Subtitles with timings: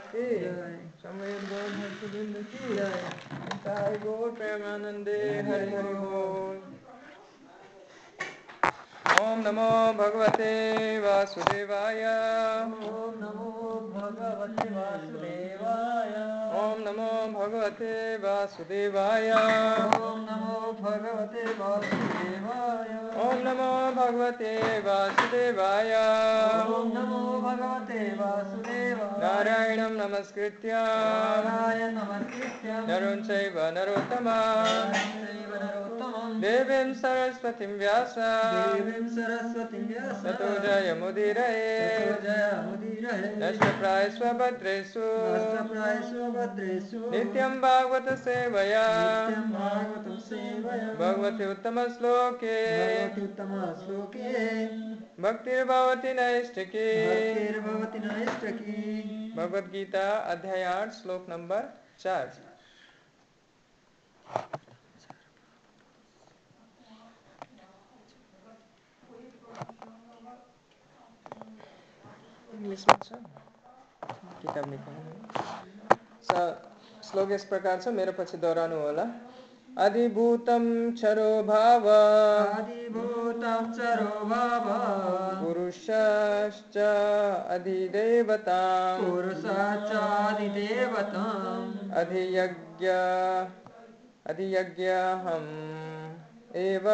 [0.00, 5.18] प्रभुपाद की समय गौर हर्षविंद की जय गौर प्रेमानंदे
[5.48, 6.58] हरि हरि बोल
[9.20, 10.52] ओम नमो भगवते
[11.00, 12.04] वासुदेवाय।
[12.88, 13.14] ओम
[16.90, 22.90] नमो भगवते वासुदेवाय। ओम नमो भगवते वासुदेवाय।
[23.20, 25.92] ओम नमो भगवते वासुदेवाय।
[26.74, 34.92] ओम नमो भगवते वासुदेवाय। नारायणं नमस्कृत्य। नारायण नमस्कृत्य। नरुं चैव नरोत्तमं।
[36.40, 46.79] देवीं सरस्वतीं व्यास। देवीं सरस्वतीं व्यास। ततो जयमुदीरये। ततो जयमुदीरये। नष्टप्राय स्वभद्रेषु। नष्टप्रायेषु भद्रेषु
[47.12, 48.84] नित्यं भागवत सेवया।
[50.98, 52.56] भगवते उत्तम श्लोके
[55.22, 57.98] भक्तिर्भवति नैष्टिकी भक्तिर्भवति
[59.36, 61.62] भगवत गीता अध्याय आठ श्लोक नंबर
[61.98, 62.32] चार।
[72.54, 72.96] इंग्लिश में
[74.42, 74.64] किताब
[76.22, 76.69] सर
[77.10, 79.04] श्लोक यस प्रकार छ मेरो पछि दोहोऱ्याउनु होला
[79.78, 86.76] अधिभूतं क्षरो भाव। आदिभूतं चरो भाव। पुरुषश्च
[87.50, 92.86] अधिदेवताम्। पुरुषाचादिदेवताम् अधियज्ञ
[94.30, 95.50] अधियज्ञहम्
[96.56, 96.88] एव।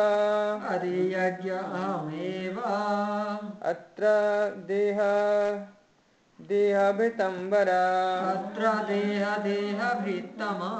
[0.75, 2.61] अधियज्ञ अहमेव
[3.63, 4.05] अत्र
[4.69, 4.99] देह
[6.49, 7.85] देहभृतम्बरा।
[8.31, 10.73] अत्र देह देहभृत्तमा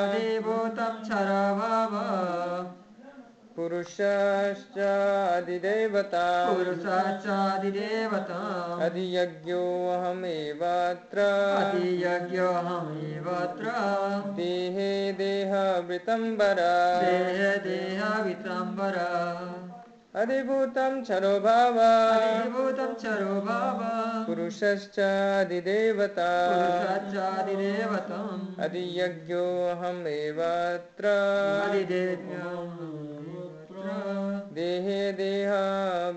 [0.08, 2.02] अधिभूतं क्षरभाव।
[3.56, 8.38] पुरुषश्चादिदेवता पुरुषश्चादिदेवता।
[8.84, 11.18] अधियज्ञोऽहमेवत्र।
[11.64, 13.64] अधियज्ञोऽहमेवत्र।
[14.36, 16.56] देहे देहवृतम्बर।
[17.00, 18.96] देहे देहवृतम्बर।
[20.14, 21.78] अधिभूतं चरो भाव।
[22.18, 23.78] अधिभूतं चरो भाव।
[24.26, 28.18] पुरुषश्चादिदेवता। पुरुषश्चादिदेवता
[28.64, 31.04] अधियज्ञोऽहमेवत्र।
[31.68, 33.11] अधिदेव्यम्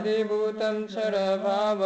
[0.00, 1.80] अधिभूतं शरभाव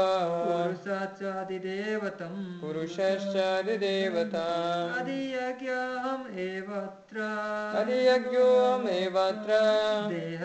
[0.47, 4.45] पुरुषाचादिदेवतम् पुरुषश्चादिदेवता
[5.01, 7.17] अधियज्ञाम् एवत्र।
[7.81, 9.59] अधियज्ञोऽम् एवत्र।
[10.13, 10.45] देह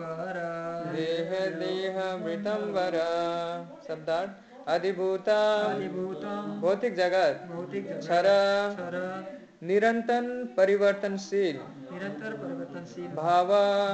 [0.00, 0.36] वर
[0.94, 2.96] देह देहावृतं वर
[3.88, 5.40] शब्दार्थ अधिभूता
[6.60, 7.86] भौतिक जगत। भौतिक
[9.62, 11.56] निरंतर परिवर्तनशील
[11.92, 13.48] निरंतर परिवर्तनशील भाव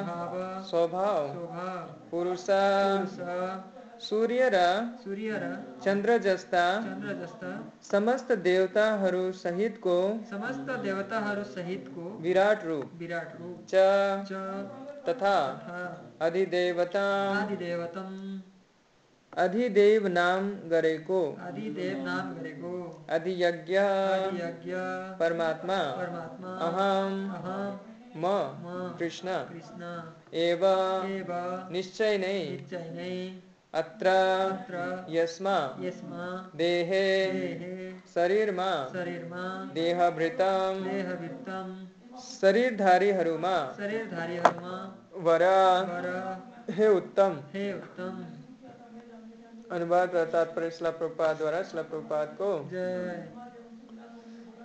[0.06, 1.68] भाव स्वभाव शोभा
[2.10, 3.16] पुरुष पुरुष
[4.02, 4.56] सूर्य र
[5.04, 5.50] सूर्य र
[5.84, 7.50] चन्द्र जस्ता चन्द्र जस्ता
[7.90, 9.98] समस्त देवताहरू सहितको
[10.30, 13.74] समस्त देवताहरू सहितको विराट रूप विराट रूप च
[14.30, 14.32] च
[15.08, 18.12] तथा तथा अधिदेवता। आदिदेवतम
[19.36, 22.70] अधिदेव नाम गरेको। आदिदेव नाम गरेको।
[23.08, 24.76] अधियज्ञ। आदियज्ञ
[25.18, 27.74] परमात्मा। परमात्मा। अहम अहम
[28.16, 29.90] म। कृष्ण। कृष्ण।
[30.34, 30.64] एव।
[31.10, 31.32] एव।
[31.72, 33.10] निश्चय नै निश्चय नै
[33.74, 34.14] अत्र।
[35.10, 41.76] यसमा। यसमा। देहे। देहे। शरीरमा। शरीरमा। देहभृतम। देहवृत्तम
[42.30, 44.74] शरीरधारीहरूमा। शरीरधारीहरूमा।
[45.20, 45.46] वर।
[45.90, 48.35] वर। हे उत्तम। हे उत्तम।
[49.72, 53.28] अनुवाद तात्पर्य शिला प्रभुपादद्वारा शिला प्रभुपादको जय।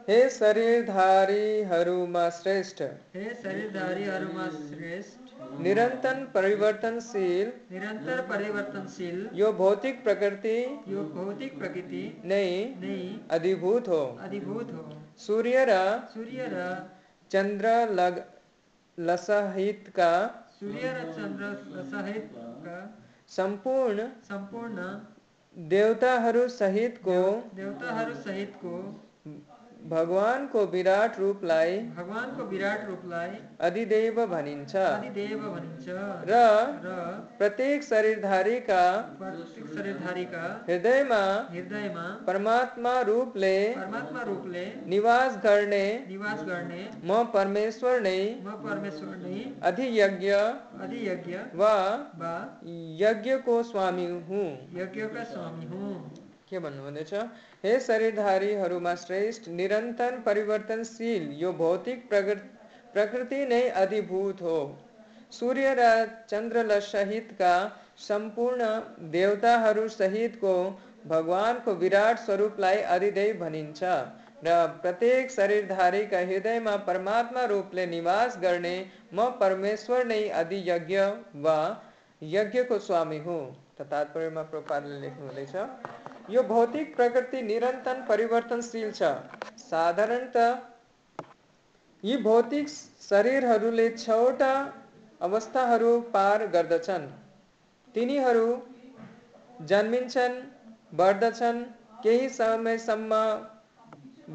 [0.07, 2.81] हे शरीरधारीहरूमा श्रेष्ठ।
[3.15, 5.19] हे शरीरधारीहरूमा श्रेष्ठ।
[5.59, 14.71] निरन्तर परिवर्तनशील। निरन्तर परिवर्तनशील। यो भौतिक प्रकृति। यो भौतिक प्रकृति। नहीं। नै अधिभूत हो। अधिभूत
[14.71, 16.89] हो। सूर्य र सूर्य र
[17.31, 18.23] चन्द्र लग
[18.97, 20.27] लसहितका
[20.59, 23.00] सूर्य र चन्द्र सहितका
[23.31, 24.85] सम्पूर्ण सम्पूर्ण
[25.55, 27.19] देवताहरू सहितको
[27.55, 28.15] देवताहरू
[29.81, 35.87] सहितको भगवानको विराट रूपलाई भगवानको विराट रूपलाई अधिदेव भनिन्छ। आदिदेव भनिन्छ।
[36.29, 36.33] र
[36.85, 36.95] र
[37.37, 38.81] प्रत्येक शरीरधारीका
[39.19, 41.21] प्रत्येक शरीरधारीका हृदयमा
[41.51, 49.45] हृदयमा परमात्मा रूपले परमात्मा रूपले निवास गर्ने निवास गर्ने म परमेश्वर नै म परमेश्वर नै
[49.61, 50.31] अधियज्ञ
[50.81, 51.75] अधियज्ञ वा
[52.19, 52.33] वा
[53.01, 55.95] यज्ञको स्वामी हुँ। यज्ञका स्वामी हुँ।
[56.49, 57.13] के भन्नुहुँदैछ
[57.63, 62.47] हे शरीरधारीहरूमा श्रेष्ठ निरन्तर परिवर्तनशील यो भौतिक प्रकृ-
[62.93, 64.55] प्रकृति नै अधिभूत हो।
[65.31, 65.89] सूर्य र
[66.29, 67.51] चन्द्र सहितका
[67.97, 68.69] सम्पूर्ण
[69.11, 70.55] देवताहरू सहितको
[71.07, 73.93] भगवानको विराट स्वरूपलाई अधिदैव भनिन्छ
[74.43, 78.75] र प्रत्येक शरीरधारीका हृदयमा परमात्मा रूपले निवास गर्ने
[79.13, 81.01] म परमेश्वर नै अधियज्ञ
[81.47, 81.57] वा
[82.21, 83.41] यज्ञको स्वामी हुँ।
[83.79, 85.55] त तात्पर्यमा प्रपातले लेख्नुहुँदैछ
[86.29, 89.09] यो भौतिक प्रकृति निरन्तर परिवर्तनशील छ।
[89.61, 90.37] साधारणत
[92.03, 92.69] यी भौतिक
[93.01, 94.53] शरीरहरूले छवटा
[95.21, 97.07] अवस्थाहरू पार गर्दछन्।
[97.95, 98.47] तिनीहरू
[99.67, 100.37] जन्मिन्छन्
[100.93, 101.63] बढ्दछन्
[102.03, 103.21] केही समयसम्म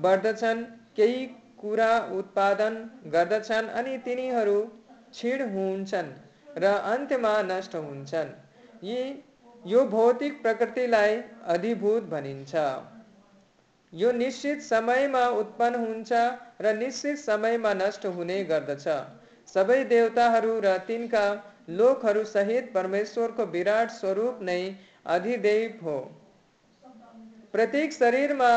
[0.02, 0.64] बढ्दछन्
[0.96, 1.26] केही
[1.58, 2.74] कुरा उत्पादन
[3.12, 4.58] गर्दछन् अनि तिनीहरू
[5.12, 6.10] क्षीण हुन्छन्
[6.58, 8.30] र अन्त्यमा नष्ट हुन्छन्।
[8.84, 8.98] यी
[9.66, 11.14] यो भौतिक प्रकृतिलाई
[11.52, 12.64] अधिभूत भनिन्छ।
[13.92, 16.20] यो निश्चित समयमा उत्पन्न हुन्छ
[16.60, 18.86] र निश्चित समयमा नष्ट हुने गर्दछ।
[19.48, 21.24] सबै देवताहरू र तिनका
[21.70, 24.58] लोकहरू सहित परमेश्वरको विराट स्वरूप नै
[25.10, 25.96] अधिदेव हो।
[27.52, 28.50] प्रत्येक शरीरमा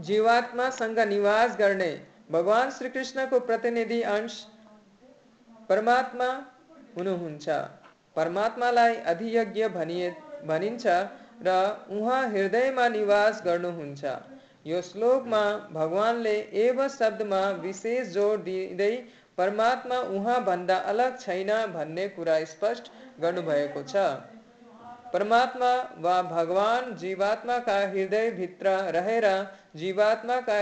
[0.00, 1.90] जीवात्मासँग निवास गर्ने
[2.30, 4.38] भगवान् श्रीकृष्णको प्रतिनिधि अंश
[5.68, 6.28] परमात्मा
[6.96, 7.58] हुनुहुन्छ।
[8.16, 10.08] परमात्मालाई अधियज्ञ भनिए
[10.46, 10.86] भनिन्छ
[11.42, 11.56] र
[11.92, 14.16] उहाँ हृदयमा निवास गर्नुहुन्छ।
[14.66, 15.42] यो श्लोकमा
[15.72, 18.94] भगवानले एव शब्दमा विशेष जोड दिँदै
[19.38, 24.08] परमात्मा उहाँभन्दा अलग छैन भन्ने कुरा स्पष्ट गर्नुभएको छ।
[25.12, 25.70] परमात्मा
[26.00, 29.26] वा भगवान जीवात्माका हृदयभित्र रहेर
[29.76, 30.58] जीवात्माका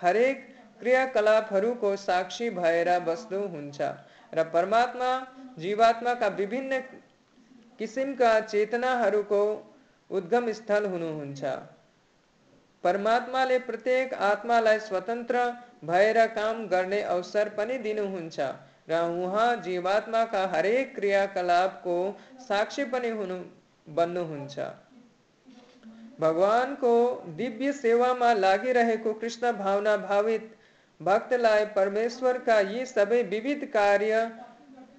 [0.00, 0.48] हरेक
[0.80, 3.88] क्रियाकलापहरूको साक्षी भएर बस्नुहुन्छ
[4.32, 5.10] र परमात्मा
[5.58, 6.78] जीवात्माका विभिन्न
[7.78, 9.42] किसिमका चेतनाहरूको
[10.10, 11.42] उद्गम स्थल हुनुहुन्छ।
[12.84, 15.42] परमात्माले प्रत्येक आत्मालाई स्वतन्त्र
[15.84, 18.46] भएर काम गर्ने अवसर पनि दिनुहुन्छ
[18.88, 21.96] र उहाँ जीवात्माका हरेक क्रियाकलापको
[22.48, 23.36] साक्षी पनि हुनु,
[23.88, 24.58] बन्नुहुन्छ।
[26.20, 26.94] भगवानको
[27.36, 30.50] दिव्य सेवामा लागिरहेको कृष्ण भावना भावित
[31.00, 34.18] भक्तलाई परमेश्वरका यी सबै विविध कार्य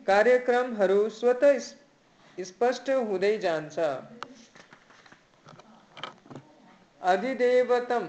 [0.07, 1.43] कार्यक्रमहरू स्वत
[2.37, 3.79] स्पष्ट हुँदै जान्छ।
[7.01, 8.07] अधिदेवतम,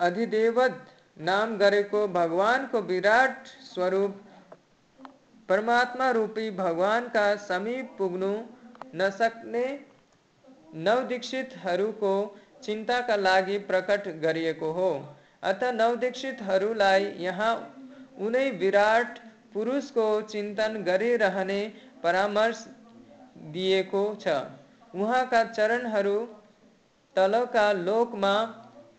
[0.00, 0.76] अधिदेवत
[1.20, 4.22] नाम गरेको भगवानको विराट स्वरूप,
[5.48, 8.32] परमात्मा रूपी भगवानका समीप पुग्नु
[8.94, 9.66] नसक्ने
[10.80, 12.14] नवदीक्षितहरूको
[12.62, 14.90] चिन्ताका लागि प्रकट गरिएको हो।
[15.44, 17.52] अत नवदीक्षितहरूलाई यहाँ
[18.20, 19.18] उनै विराट
[19.56, 21.60] पुरुषको चिन्तन गरिरहने
[22.02, 22.64] परामर्श
[23.52, 24.34] दिएको छ।
[24.94, 26.16] उहाँका चरणहरू
[27.16, 28.34] तलका लोकमा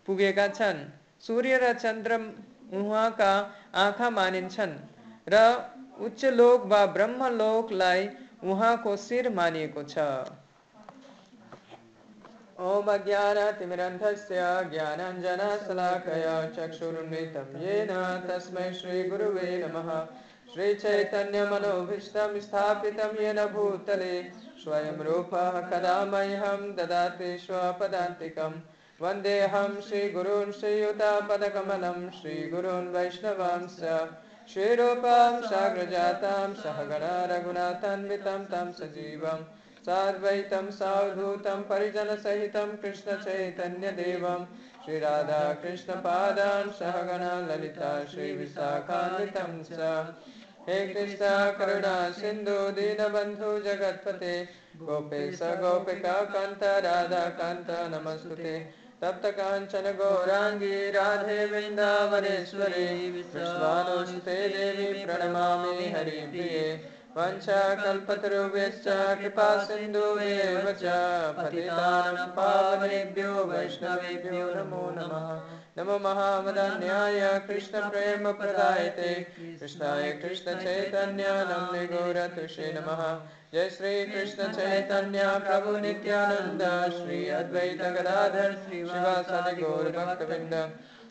[0.06, 0.80] पुगेका छन्।
[1.22, 2.18] सूर्य र चन्द्र
[2.74, 3.32] उहाँका
[3.76, 4.74] आँखा मानिन्छन्
[5.26, 5.42] र
[6.00, 8.08] उच्च लोक वा ब्रह्मलोकलाई
[8.44, 10.06] उहाँको शिर मानिएको छ।
[12.60, 14.38] ॐ अज्ञानतिमिरन्धस्य
[14.70, 17.92] ज्ञानञ्जनशलाकया चक्षुरुन्मितं येन
[18.26, 19.90] तस्मै श्रीगुरुवे नमः।
[20.54, 24.22] श्रीचैतन्यमनोभीष्टं स्थापितं येन भूतले,
[24.64, 28.54] स्वयं रूपः कदा मह्यं ददाति स्वपदान्तिकं
[29.00, 33.82] वन्देऽहं श्रीगुरून् श्रीयुतापदकमलं, श्रीगुरून् वैष्णवांश्च
[34.52, 39.44] श्रीरूपं साग्रजातां सहगणा रघुनाथान्वितं तं सजीवम्
[39.86, 44.46] साद्वैतं सावधूतं परिजनसहितं कृष्णचैतन्यदेवं।
[44.84, 49.80] श्रीराधाकृष्णपादां सहगणा ललिता श्रीविशाखान्वितं च
[50.68, 52.98] हे कृष्णा करुणा सिंधु दीन
[53.64, 54.32] जगतपते।
[54.76, 58.58] गोपेश, गोपिका कांत राधा कांत नमस्ते
[59.02, 65.46] तप्त कांचन गौरांगी राधे वृंदावनेश्वरी विश्वानुस्ते देवी प्रणमा
[65.98, 66.76] हरि प्रिय।
[67.16, 68.84] वंशाकल्पतरुभ्यश्च
[69.20, 70.82] कृपा सिन्धुभ्येव च
[71.36, 75.28] पतितानां पावनेभ्यो वैष्णवेभ्यो नमो नमः।
[75.78, 79.14] नमो महावदन्याय कृष्णप्रेमप्रदायते।
[79.60, 80.12] कृष्णाय
[82.74, 83.02] नमः।
[83.54, 86.62] जय श्री कृष्ण चैतन्य प्रभु नित्यानंद
[86.92, 90.54] श्री अद्वैत गदाधर शिवासादि गौर भक्तवृंद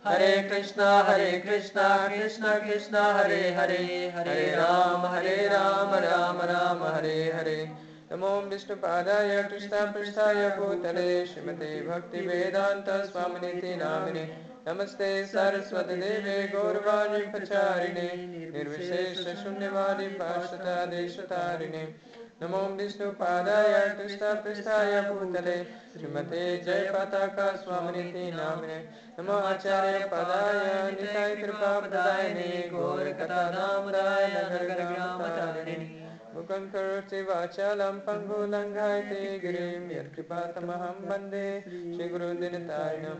[0.06, 7.32] हरे कृष्णा हरे कृष्णा, कृष्ण कृष्ण, हरे हरे हरे राम हरे राम राम राम, हरे
[7.36, 7.72] हरे।
[8.12, 14.38] नमो विष्णुपादाय, कृष्णपृष्ठाय, भूतले, श्रीमते भक्तिवेदान्त स्वामिनिति नामिने।
[14.68, 18.28] नमस्ते सरस्वती देवे, गौरवाणी प्रचारिणे,
[18.58, 21.96] निर्विशेष शून्यवादी पार्षदा देशतारिणे।
[22.42, 28.90] नमो विष्णुपादाय कृष्णपृष्ठाय भूतले। श्रीमते जय पताका स्वामिनिति नामिने।
[29.20, 31.36] नमो आचार्य पदाय निताय
[36.36, 38.00] मुखं करोति वाचालं
[39.40, 43.20] गिरिं। यत्कृपातमहं वंदे श्रीगुरुदिनतारिणं।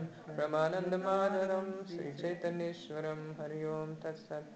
[1.86, 4.54] श्रीचैतन्येश्वरं। हरि ओं तत्सत्।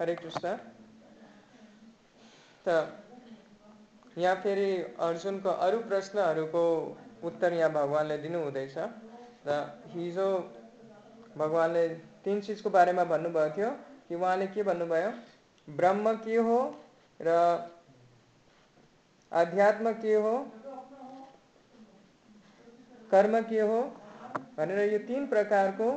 [0.00, 0.56] हरे कृष्ण।
[2.64, 2.68] त
[4.18, 6.62] यहाँ फेरि अर्जुनको अरू प्रश्नहरूको
[7.24, 8.76] उत्तर यहाँ भगवान्ले दिनुहुँदैछ
[9.46, 9.58] र
[9.92, 10.28] हिजो
[11.38, 11.88] भगवान्ले
[12.24, 13.70] तिन चिजको बारेमा भन्नुभएको थियो
[14.08, 15.10] कि उहाँले के भन्नुभयो?
[15.68, 16.58] ब्रह्म के हो
[17.20, 17.28] र
[19.32, 20.34] अध्यात्म के हो?
[23.10, 23.80] कर्म के हो?
[24.56, 25.90] भनेर यो तिन प्रकारको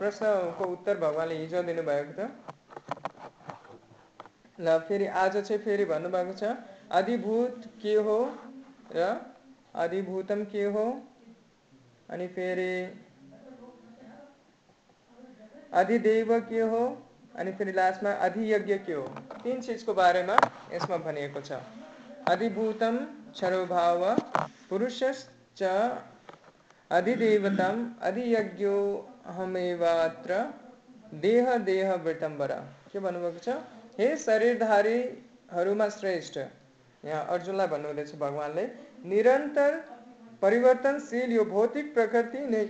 [0.00, 2.28] प्रश्नको उत्तर भगवान्ले हिजो दिनुभएको थियो।
[4.78, 5.84] फेरि आज फेरि
[6.32, 6.44] छ,
[6.90, 8.38] अधिभूत के हो?
[8.92, 9.20] र,
[9.74, 10.86] अधिभूतम के हो?
[15.72, 16.82] अधिदेव के हो?
[17.36, 19.06] अनि फेरि लास्टमा, अधियज्ञ के हो?
[19.42, 20.36] तिन चिजको बारेमा
[20.72, 21.52] यसमा भनिएको छ।
[22.28, 22.96] अधिभूतम
[23.32, 24.16] क्षरोभाव
[24.70, 25.62] पुरुषश्च
[26.90, 28.76] अधिदेवतम, अधियज्ञो
[29.26, 30.54] हमेवात्र,
[31.14, 32.56] देह देह वृतम्बरा
[32.92, 33.38] के भन्नुभएको
[33.98, 36.38] हे शरीरधारीहरूमा श्रेष्ठ।
[37.02, 38.66] यहाँ अर्जुनलाई भन्नुहुँदैछ भगवान्ले
[39.04, 39.76] निरन्तर
[40.42, 42.62] परिवर्तनशील यो भौतिक प्रकृति नै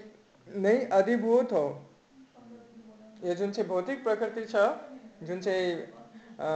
[0.46, 1.66] नै अधिभूत हो।
[3.24, 4.57] यो जुन चाहिँ भौतिक प्रकृति छ
[5.29, 5.72] जुन चाहिँ
[6.40, 6.48] अ,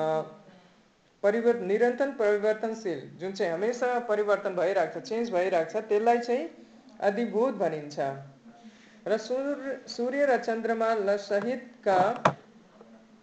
[1.23, 6.49] परिवर्त निरन्तर परिवर्तनशील जुन चाहिँ हमेसा परिवर्तन भइरहेको छ चेन्ज भइरहेको छ त्यसलाई चाहिँ
[7.01, 7.99] अधिभूत भनिन्छ।
[9.09, 10.95] र सूर्य सूर्य र चन्द्रमा
[11.29, 11.99] सहितका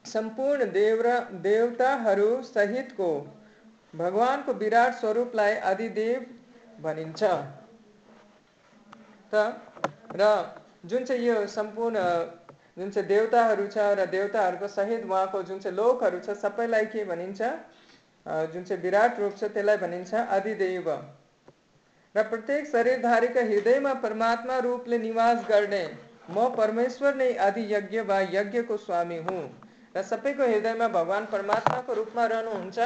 [0.10, 3.10] सम्पूर्ण देव र देवताहरू सहितको
[3.94, 6.26] भगवानको विराट स्वरूपलाई अधिदेव
[6.82, 7.22] भनिन्छ।
[9.34, 9.36] त,
[10.16, 10.22] र
[10.86, 11.98] जुन चाहिँ यो सम्पूर्ण,
[12.78, 17.42] जुन चाहिँ देवताहरू छ र देवताहरूको सहित उहाँको जुन चाहिँ लोकहरू छ, सबैलाई के भनिन्छ?
[18.54, 20.90] जुन चाहिँ विराट रूप छ, त्यसलाई भनिन्छ अधिदेव
[22.16, 25.84] र प्रत्येक शरीरधारीका हृदयमा परमात्मा रूपले निवास गर्ने,
[26.30, 29.44] म परमेश्वर नै आदि यज्ञ वा यज्ञको स्वामी हुँ।
[29.96, 32.80] र सबैको हृदयमा भगवान् परमात्माको रूपमा रहनुहुन्छ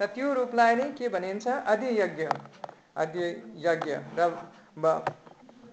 [0.00, 1.46] र त्यो रूपलाई नै के भनिन्छ?
[1.66, 2.28] आदि यज्ञ
[2.96, 3.24] आदि
[3.64, 4.28] यज्ञ र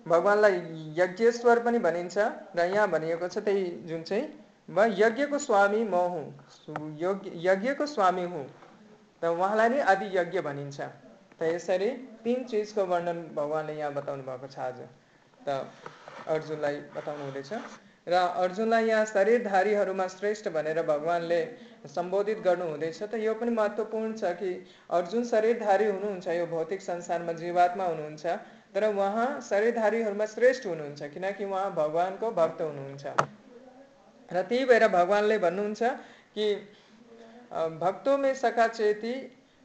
[0.06, 0.56] भगवान्लाई
[0.98, 2.18] यज्ञेश्वर पनि भनिन्छ।
[2.56, 4.26] र यहाँ भनिएको छ त्यही जुन चाहिँ
[4.70, 6.26] म यज्ञको स्वामी म हुँ।
[7.46, 8.46] यज्ञको स्वामी हुँ।
[9.22, 10.80] र उहाँलाई नै आदि यज्ञ भनिन्छ।
[11.40, 11.90] त यसरी
[12.24, 14.82] तिन चिजको वर्णन भगवान्ले यहाँ बताउनु भएको छ आज।
[15.46, 15.62] त
[16.28, 17.52] अर्जुनलाई बताउनु हुँदैछ
[18.08, 21.42] र अर्जुनलाई यहाँ शरीरधारीहरूमा श्रेष्ठ भनेर भगवान्ले
[21.88, 24.52] सम्बोधित गर्नु हुँदैछ त यो पनि महत्त्वपूर्ण छ कि
[24.90, 28.26] अर्जुन शरीरधारी हुनुहुन्छ यो भौतिक संसारमा जीवात्मा हुनुहुन्छ
[28.74, 33.06] तर उहाँ शरीरधारीहरूमा श्रेष्ठ हुनुहुन्छ किनकि उहाँ भगवान्को भक्त हुनुहुन्छ।
[34.32, 35.84] र त्यही भएर भगवान्ले भन्नुहुन्छ
[36.34, 36.46] कि
[37.78, 39.14] भक्तों में सखा चेती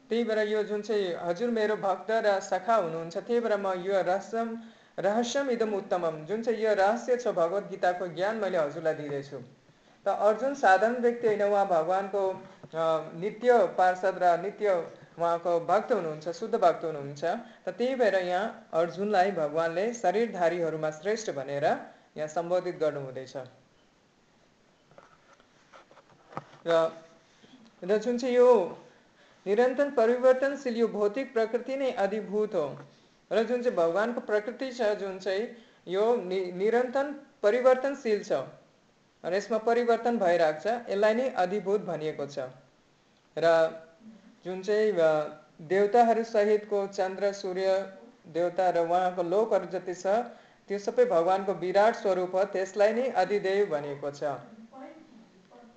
[0.09, 4.01] त्यही भएर यो जुन चाहिँ हजुर मेरो भक्त र सखा हुनुहुन्छ त्यही भएर म यो
[4.03, 4.47] रहस्यम
[4.97, 9.39] रहस्यम इदम उत्तमम। जुन चाहिँ यो रहस्य छ भगवत गीताको ज्ञान मैले हजुरलाई दिँदैछु।
[10.05, 12.23] त अर्जुन साधारण व्यक्ति होइन, उहाँ भगवान्को
[13.19, 14.73] नित्य पार्षद र नित्य
[15.17, 17.23] उहाँको भक्त हुनुहुन्छ, शुद्ध भक्त हुनुहुन्छ।
[17.65, 21.65] त त्यही भएर यहाँ अर्जुनलाई भगवान्ले शरीरधारीहरूमा श्रेष्ठ भनेर
[22.17, 23.35] यहाँ सम्बोधित गर्नु हुँदैछ
[26.65, 26.91] र
[27.81, 28.49] र जुन चाहिँ यो
[29.45, 32.67] निरन्तर परिवर्तनशील, यो भौतिक प्रकृति नै अधिभूत हो।
[33.31, 35.47] र जुन चाहिँ भगवान्को प्रकृति छ जुन चाहिँ
[35.87, 37.11] यो नि निरन्तर
[37.43, 38.39] परिवर्तनशील छ
[39.23, 42.47] र यसमा परिवर्तन भइरहेको छ यसलाई नै अधिभूत भनिएको छ।
[43.37, 43.53] र
[44.45, 45.09] जुन चाहिँ अ,
[45.69, 47.71] देवताहरू सहितको चन्द्र सूर्य
[48.33, 50.13] देवता र उहाँको लोकहरू जति छ
[50.69, 54.56] त्यो सबै भगवान्को विराट स्वरूप हो त्यसलाई नै अधिदेव भनिएको छ।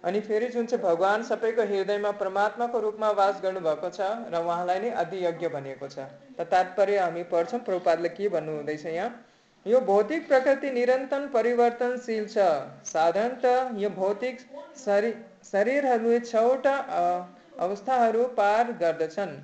[0.05, 4.91] अनि फेरि जुन चाहिँ भगवान् सबैको हृदयमा परमात्माको रूपमा वास गर्नुभएको छ र उहाँलाई नै
[5.01, 6.07] अधियज्ञ भनिएको छ
[6.39, 9.11] त तात्पर्य हामी पढ्छौँ प्रभुपादले के भन्नु हुँदैछ यहाँ?
[9.67, 12.49] यो भौतिक प्रकृति निरन्तर परिवर्तनशील छ।
[12.89, 14.41] साधारणत यो भौतिक
[14.85, 16.75] शरीर शरीरहरूले छवटा
[17.61, 19.35] अवस्थाहरू पार गर्दछन्।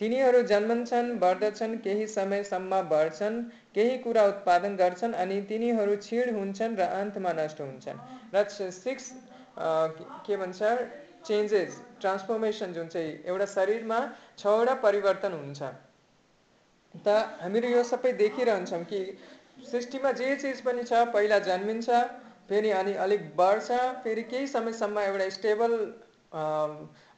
[0.00, 3.42] तिनीहरू जन्मन्छन् बढ्दछन् केही समयसम्म बढ्छन्
[3.74, 7.98] केही कुरा उत्पादन गर्छन् अनि तिनीहरू क्षीण हुन्छन् र अन्तमा नष्ट हुन्छन्।
[8.34, 9.10] र सिक्स
[9.58, 10.62] के भन्छ
[11.26, 14.00] चेन्जेस ट्रान्सफर्मेसन जुन चाहिँ एउटा शरीरमा
[14.38, 15.62] छवटा परिवर्तन हुन्छ।
[17.04, 19.00] त हामीहरू यो सबै देखिरहन्छौँ कि
[19.70, 21.88] सृष्टिमा जे चिज पनि छ पहिला जन्मिन्छ
[22.48, 25.74] फेरि अनि अलिक बढ्छ फेरि केही समयसम्म एउटा स्टेबल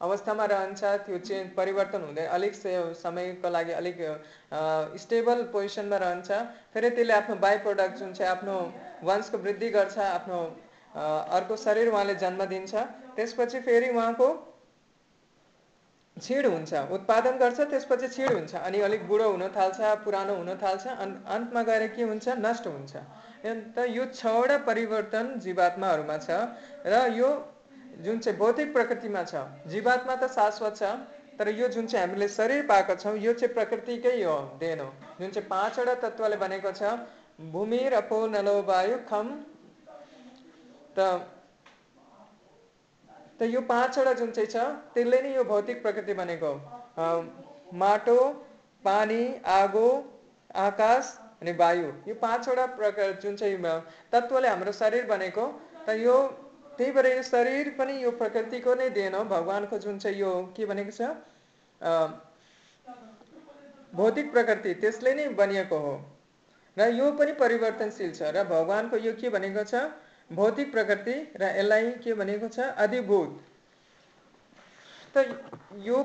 [0.01, 2.53] अवस्थामा रहन्छ त्यो चेन्ज परिवर्तन हुँदै अलिक
[2.99, 3.97] समयको लागि अलिक
[5.03, 6.29] स्टेबल पोजिसनमा रहन्छ।
[6.73, 8.57] फेरि त्यसले आफ्नो बाई प्रोडक्ट जुन चाहिँ आफ्नो
[9.03, 10.39] वंशको वृद्धि गर्छ आफ्नो
[10.95, 12.73] अर्को शरीर उहाँले जन्म दिन्छ।
[13.15, 14.27] त्यसपछि फेरि उहाँको
[16.17, 20.87] छिड हुन्छ। उत्पादन गर्छ त्यसपछि छिड हुन्छ। अनि अलिक बुढो हुन थाल्छ पुरानो हुन थाल्छ।
[20.87, 22.27] अन् अन्तमा गएर के हुन्छ?
[22.39, 22.93] नष्ट हुन्छ।
[23.89, 26.29] यो छवटा परिवर्तन जीवात्माहरूमा छ
[26.85, 27.29] र यो
[28.03, 29.35] जुन चाहिँ भौतिक प्रकृतिमा छ
[29.67, 30.83] जीवात्मा त शाश्वत छ
[31.39, 35.29] तर यो जुन चाहिँ हामीले शरीर पाएका छौँ यो चाहिँ प्रकृतिकै हो देन हो। जुन
[35.31, 36.93] चाहिँ पाँचवटा तत्त्वले बनेको छ
[37.51, 39.27] भूमि रपो नलो वायु खम
[40.97, 40.99] त
[43.39, 44.57] त यो पाँचवटा जुन चाहिँ छ
[44.93, 47.05] त्यसले नै यो भौतिक प्रकृति। अ,
[47.73, 48.17] माटो
[48.83, 49.21] पानी
[49.53, 49.87] आगो
[50.63, 53.57] आकाश अनि वायु। यो पाँचवटा प्रकार जुन चाहिँ
[54.11, 55.45] तत्त्वले हाम्रो शरीर बनेको
[55.87, 56.17] त यो
[56.77, 60.65] त्यही भएर यो शरीर पनि यो प्रकृतिको नै देन हो। भगवान्को जुन चाहिँ यो के
[60.65, 61.01] भनेको छ
[63.95, 65.95] भौतिक प्रकृति त्यसले नै बनिएको हो।
[66.77, 69.73] र यो पनि परिवर्तनशील छ। र भगवान्को यो के भनेको छ
[70.31, 72.59] भौतिक प्रकृति र यसलाई के भनेको छ?
[72.59, 73.39] अधिभूत।
[75.15, 75.25] त
[75.83, 76.03] यो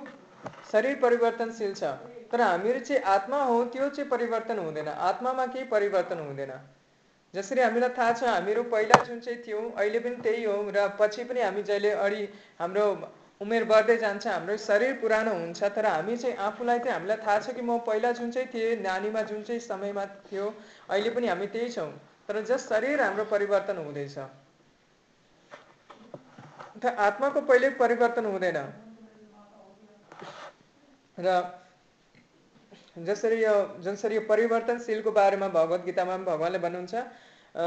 [0.70, 1.90] शरीर परिवर्तनशील छ
[2.32, 6.52] तर हामीहरू चाहिँ आत्मा हो त्यो चाहिँ परिवर्तन हुँदैन। आत्मामा केही परिवर्तन हुँदैन।
[7.34, 11.24] जसरी हामीलाई थाहा छ हामीहरू पहिला जुन चाहिँ थियौँ अहिले पनि त्यही हो र पछि
[11.24, 12.86] पनि हामी जहिले अढि हाम्रो
[13.40, 17.54] उमेर बढ्दै जान्छ हाम्रो शरीर पुरानो हुन्छ तर हामी चाहिँ आफूलाई चाहिँ हामीलाई थाहा छ
[17.54, 20.46] कि म पहिला जुन चाहिँ थिएँ नानीमा जुन चाहिँ समयमा थियो
[20.88, 21.90] अहिले पनि हामी त्यही छौँ।
[22.28, 24.18] तर जस शरीर हाम्रो परिवर्तन हुँदैछ।
[26.86, 28.58] आत्माको पहिले परिवर्तन हुँदैन।
[31.18, 31.28] र
[32.98, 37.66] जसरी यो जसरी यो परिवर्तनशीलको बारेमा भगवत गीतामा भगवान्ले भन्नुहुन्छ अ,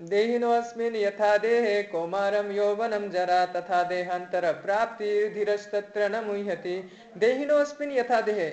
[0.00, 6.76] देहिनोऽस्मिन् यथा देहे कौमारं यौवनं जरा तथा देहान्तर प्राप्ति धीरस्तत्र न मुह्यति।
[7.16, 8.50] देहिनोऽस्मिन् यथा देहे।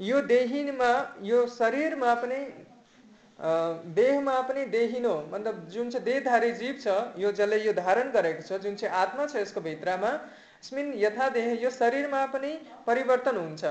[0.00, 0.90] यो देहिनमा
[1.22, 2.38] यो शरीरमा पनि
[3.38, 8.60] देहमा पनि देहिनो मतलब जुन चाहिँ देहधारी जीव छ यो जसले यो धारण गरेको छ
[8.62, 10.10] जुन चाहिँ आत्मा छ यसको भित्रमा
[10.62, 12.52] अस्मिन् यथा देह यो शरीरमा पनि
[12.86, 13.64] परिवर्तन हुन्छ।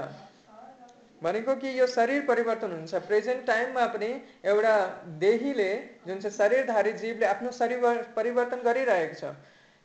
[1.21, 4.11] भनेको कि यो शरीर परिवर्तन हुन्छ। प्रेजेन्ट टाइममा पनि
[4.45, 4.75] एउटा
[5.19, 5.71] देहीले
[6.07, 7.79] जुन चाहिँ शरीरधारी जीवले आफ्नो शरीर
[8.15, 9.33] परिवर्तन गरिरहेको छ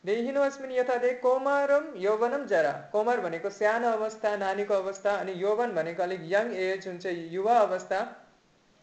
[0.05, 5.71] देहिनो अस्मिन् यथा देह कौमारम यौवनम जरा। कौमार भनेको सानो अवस्था नानीको अवस्था अनि यौवन
[5.75, 8.01] भनेको अलिक यङ एज जुन चाहिँ युवा अवस्था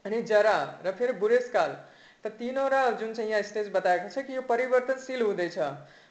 [0.06, 1.72] अनि जरा र फेरि बुढेसकाल
[2.24, 5.58] त तिनवटा जुन चाहिँ यहाँ स्टेज बताएको छ कि यो परिवर्तनशील हुँदैछ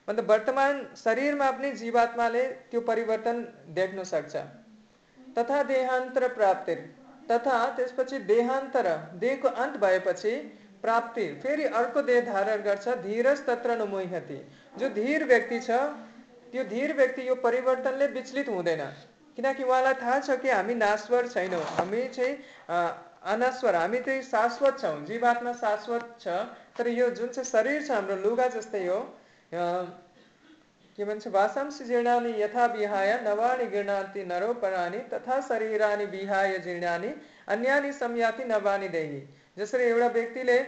[0.09, 3.41] मतलब वर्तमान शरीरमा पनि जीवात्माले त्यो परिवर्तन
[3.77, 4.37] देख्न सक्छ।
[5.39, 6.75] तथा देहान्तर प्राप्ति
[7.31, 8.89] तथा त्यसपछि देहान्तर
[9.21, 10.35] देहको अन्त भएपछि
[10.83, 14.39] प्राप्ति फेरि अर्को देह धारण गर्छ धीरज तत्र नमोहति
[14.75, 15.81] जो धीर व्यक्ति छ
[16.53, 18.83] त्यो धीर व्यक्ति यो परिवर्तनले विचलित हुँदैन।
[19.37, 22.35] किनकि उहाँलाई थाहा छ कि हामी नाश्वर छैनौँ। हामी चाहिँ
[23.25, 26.29] अ, अनश्वर हामी चाहिँ शाश्वत छौँ जीवात्मा शाश्वत छ
[26.77, 29.01] तर यो जुन चाहिँ शरीर छ हाम्रो लुगा जस्तै हो
[30.99, 37.11] के भन्छ वासांश जीर्णानि यथा विहाय नवानि गृह्णाति नरोपराणि तथा शरीरानि विहाय जीर्णानि
[37.49, 39.21] अन्यानि संयाति नवानि देही।
[39.59, 40.59] जसरी एउटा व्यक्तिले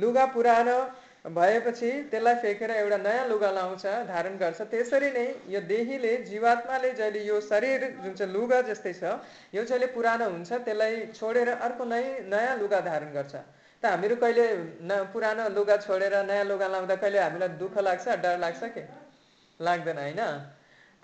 [0.00, 0.78] लुगा पुरानो
[1.24, 7.20] भएपछि त्यसलाई फेकेर एउटा नयाँ लुगा लाउँछ धारण गर्छ। त्यसरी नै यो देहीले जीवात्माले जहिले
[7.24, 9.20] यो शरीर जुन चाहिँ लुगा जस्तै छ
[9.52, 14.46] यो जहिले पुरानो हुन्छ त्यसलाई छोडेर अर्को नयाँ नयाँ लुगा धारण गर्छ। त हामीहरू कहिले
[14.80, 18.82] न पुरानो लुगा छोडेर नयाँ लुगा लाउँदा कहिले हामीलाई दुःख लाग्छ डर लाग्छ के?
[19.60, 20.22] लाग्दैन होइन?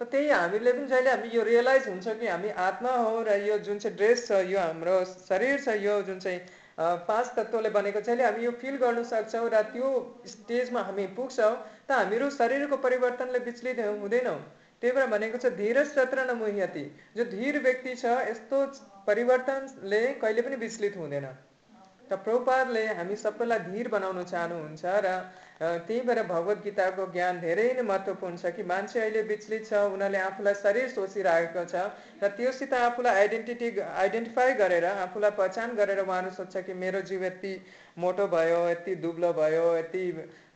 [0.00, 3.59] त त्यही हामीले पनि जहिले हामी यो रियलाइज हुन्छ कि हामी आत्मा हो र यो
[3.64, 4.96] जुन चाहिँ ड्रेस छ यो हाम्रो
[5.29, 6.40] शरीर छ यो जुन चाहिँ
[6.79, 9.91] पाँच तत्त्वले बनेको छ अहिले हामी यो फिल गर्नु सक्छौँ र त्यो
[10.29, 11.55] स्टेजमा हामी पुग्छौँ
[11.89, 14.37] त हामीहरू शरीरको परिवर्तनले विचलित हुँदैनौँ।
[14.83, 16.85] त्यही भएर भनेको छ धीरज तत्र नमुह्यति
[17.17, 18.59] जो धीर व्यक्ति छ यस्तो
[19.07, 21.27] परिवर्तनले कहिले पनि विचलित हुँदैन।
[22.11, 25.14] त प्रभुपादले हामी सबैलाई धीर बनाउन चाहनुहुन्छ र
[25.59, 30.21] त्यही भएर भगवत गीताको ज्ञान धेरै नै महत्त्वपूर्ण छ कि मान्छे अहिले विचलित छ उनीहरूले
[30.21, 31.85] आफूलाई शरीर सोचिरहेको छ
[32.21, 37.55] र त्योसित आफूलाई आइडेन्टिटी आइडेन्टिफाई गरेर आफूलाई पहिचान गरेर उहाँहरू सोध्छ कि मेरो जीव यति
[37.99, 40.05] मोटो भयो यति दुब्लो भयो यति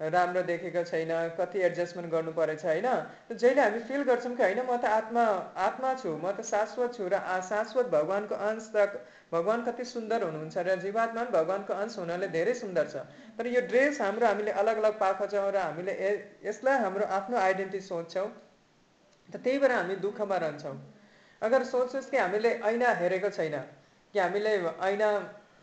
[0.08, 2.86] राम्रो देखेको छैन कति एडजस्टमेन्ट गर्नु परेछ होइन?
[3.28, 5.24] त जहिले हामी फिल गर्छौँ कि होइन म त आत्मा
[5.60, 9.00] आत्मा छु म त शाश्वत छु र शाश्वत भगवान्को अंश तक
[9.32, 13.06] भगवान् कति सुन्दर हुनुहुन्छ र जीवात्मा पनि भगवान्को अंश हुनाले धेरै सुन्दर छ।
[13.38, 15.92] तर यो ड्रेस हाम्रो हामीले अलग अलग पाएको छौँ र हामीले
[16.44, 18.28] यसलाई हाम्रो आफ्नो आइडेन्टिटी सोच्छौँ।
[19.28, 20.76] त त्यही भएर हामी दुःखमा रहन्छौँ।
[21.42, 23.56] अगर सोच्छौँ कि हामीले ऐना हेरेको छैन
[24.14, 25.08] कि हामीले ऐना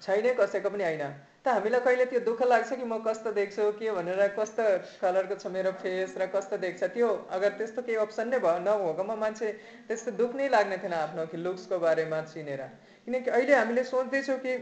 [0.01, 1.09] छैनै कसैको पनि ऐना
[1.43, 4.63] त हामीलाई कहिले त्यो दुःख लाग्छ कि म कस्तो देख्छु के भनेर कस्तो
[5.03, 6.83] कलरको छ मेरो फेस र कस्तो देख्छ?
[6.95, 9.47] त्यो अगर त्यस्तो केही अप्सन नै भयो नभएकोमा मान्छे
[9.87, 12.61] त्यस्तो दुःख नै लाग्ने थिएन आफ्नो कि लुक्सको बारेमा चिनेर।
[13.07, 14.53] किनकि अहिले हामीले सोच्दैछौँ कि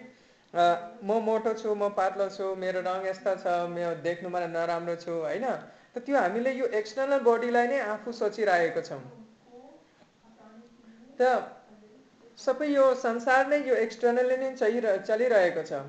[0.54, 5.46] म मोटो छु म पातलो छु मेरो रङ यस्तो छ म देख्नुमा नराम्रो छु होइन?
[5.94, 9.02] त त्यो हामीले यो एक्सटर्नल बडीलाई नै आफू सोचिरहेको छौँ।
[11.18, 11.22] त
[12.38, 15.82] सबै यो संसार नै यो एक्सटर्नली नै चलिरह चलिरहेको छ।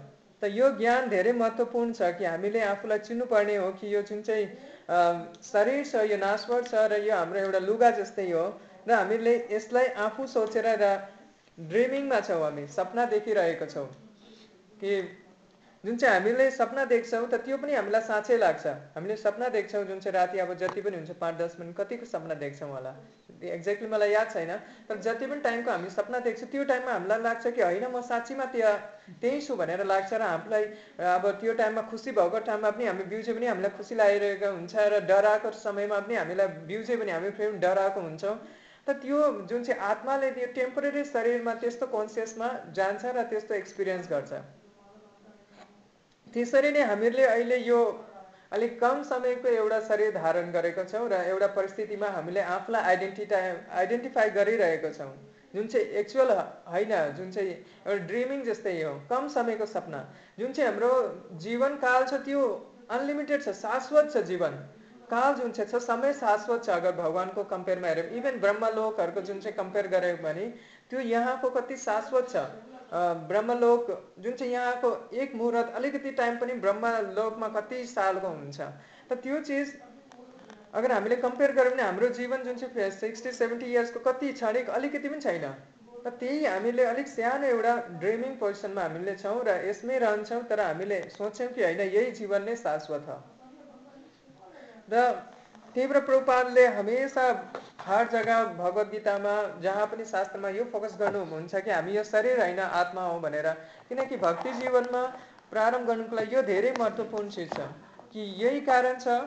[0.42, 4.46] त यो ज्ञान धेरै महत्त्वपूर्ण छ कि हामीले आफूलाई चिन्नुपर्ने हो कि यो जुन चाहिँ
[5.50, 8.46] शरीर छ यो नाशवर छ र यो हाम्रो एउटा लुगा जस्तै हो
[8.88, 10.90] र हामीले यसलाई आफू सोचेर र
[11.58, 13.86] ड्रिमिङमा छौँ हामी सपना देखिरहेको छौँ।
[14.80, 15.00] कि
[15.84, 20.00] जुन चाहिँ हामीले सपना देख्छौँ त त्यो पनि हामीलाई साँच्चै लाग्छ। हामीले सपना देख्छौँ जुन
[20.00, 22.92] चाहिँ राति अब जति पनि हुन्छ पाँच दस मिनट कतिको सपना देख्छौँ होला।
[23.36, 24.52] एक्ज्याक्टली मलाई याद छैन
[24.88, 28.44] तर जति पनि टाइमको हामी सपना देख्छौँ त्यो टाइममा हामीलाई लाग्छ कि होइन म साँच्चीमा
[28.52, 28.74] त्यहाँ
[29.20, 30.64] त्यहीँ छु भनेर लाग्छ र हामीलाई
[31.06, 35.00] अब त्यो टाइममा खुसी भएको टाइममा पनि हामी बिउजे पनि हामीलाई खुसी लागिरहेको हुन्छ र
[35.06, 38.36] डराएको समयमा पनि हामीलाई बिउजे पनि हामी फेरि डराएको हुन्छौँ।
[38.86, 39.20] त त्यो
[39.50, 44.32] जुन चाहिँ आत्माले त्यो टेम्पोरेरी शरीरमा त्यस्तो कन्सियसमा जान्छ र त्यस्तो एक्सपिरियन्स गर्छ।
[46.34, 47.80] त्यसरी नै हामीले अहिले यो
[48.52, 54.30] अलिक कम समयको एउटा शरीर धारण गरेको छौँ र एउटा परिस्थितिमा हामीले आफूलाई आइडेन्टिटाई आइडेन्टिफाई
[54.38, 55.10] गरिरहेको छौँ।
[55.54, 56.30] जुन चाहिँ एक्चुअल
[56.70, 60.00] होइन जुन चाहिँ एउटा ड्रिमिङ जस्तै हो कम समयको सपना।
[60.38, 60.92] जुन चाहिँ हाम्रो
[61.42, 62.42] जीवनकाल छ त्यो
[62.90, 64.58] अनलिमिटेड छ शाश्वत छ जीवन।
[65.10, 69.56] काल जुन चाहिँ छ समय शाश्वत छ अगर भगवान्को कम्पेयरमा हेऱ्यौँ। इभन ब्रह्मलोकहरूको जुन चाहिँ
[69.56, 70.46] कम्पेयर गऱ्यौँ भने
[70.90, 72.36] त्यो यहाँको कति शाश्वत छ।
[73.28, 73.86] ब्रह्मलोक
[74.18, 78.60] जुन चाहिँ यहाँको एक मुहुर्त अलिकति टाइम पनि ब्रह्मलोकमा कति सालको हुन्छ।
[79.10, 79.74] त त्यो चिज
[80.74, 85.08] अगर हामीले कम्पेयर गऱ्यौँ भने हाम्रो जीवन जुन चाहिँ सिक्सटी सेभेन्टी इयर्सको कति क्षणिक अलिकति
[85.08, 85.44] पनि छैन।
[86.06, 91.00] र त्यही हामीले अलिक सानो एउटा ड्रिमिङ पोजिसनमा हामीले छौँ र यसमै रहन्छौँ तर हामीले
[91.10, 93.18] सोच्छौँ कि होइन यही जीवन नै शाश्वत हो।
[94.88, 95.10] र
[95.76, 97.24] तीव्र प्रपातले हमेसा
[97.86, 102.60] हर जग्गा भगवत गीतामा जहाँ पनि शास्त्रमा यो फोकस गर्नुहुन्छ कि हामी यो शरीर होइन
[102.60, 103.48] आत्मा हो भनेर
[103.88, 105.02] किनकि भक्ति जीवनमा
[105.52, 107.68] प्रारम्भ गर्नुको लागि यो धेरै महत्त्वपूर्ण चिज छ।
[108.14, 109.18] कि यही कारण छ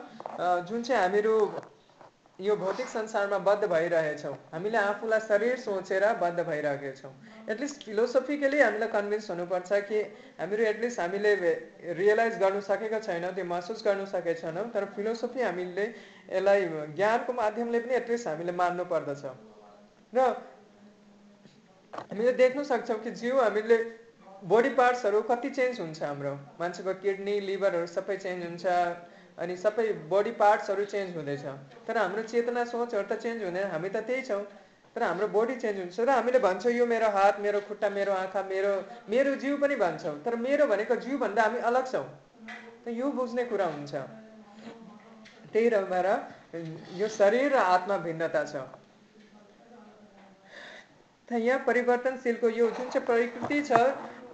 [0.68, 1.34] जुन चाहिँ हामीहरू
[2.40, 7.12] यो भौतिक संसारमा बद्ध भइरहेछौँ। हामीले आफूलाई शरीर सोचेर बद्ध भइरहेका छौँ
[7.50, 10.00] एटलिस्ट फिलोसफिकली हामीलाई कन्भिन्स हुनुपर्छ कि
[10.40, 11.34] हामीहरू एटलिस्ट हामीले
[12.00, 16.64] रियलाइज गर्नु सकेका छैनौँ त्यो महसुस गर्नु सकेका छैनौँ तर फिलोसफी हामीले यसलाई
[16.96, 19.24] ज्ञानको माध्यमले पनि एटलिस्ट हामीले मान्नु पर्दछ।
[20.12, 20.18] र
[21.92, 23.76] हामीले देख्न सक्छौँ कि जिउ हामीले
[24.48, 28.64] बडी पार्ट्सहरू कति चेन्ज हुन्छ हाम्रो। मान्छेको किडनी लिभरहरू सबै चेन्ज हुन्छ।
[29.38, 31.44] अनि सबै बडी पार्ट्सहरू चेन्ज हुँदैछ।
[31.86, 34.44] तर हाम्रो चेतना सोचहरू त चेन्ज हुँदैन। हामी त त्यही छौँ।
[34.96, 38.42] तर हाम्रो बडी चेन्ज हुन्छ र हामीले भन्छौँ यो मेरो हात मेरो खुट्टा मेरो आँखा
[38.42, 38.72] मेरो
[39.08, 42.06] मेरो जिउ पनि भन्छौँ। तर मेरो भनेको जिउभन्दा हामी अलग छौँ।
[42.84, 43.94] त यो बुझ्ने कुरा हुन्छ।
[45.52, 46.08] त्यही भएर
[46.98, 48.66] यो शरीर र आत्मा भिन्नता छ।
[51.28, 53.72] यहाँ परिवर्तनशीलको यो जुन चाहिँ प्रकृति छ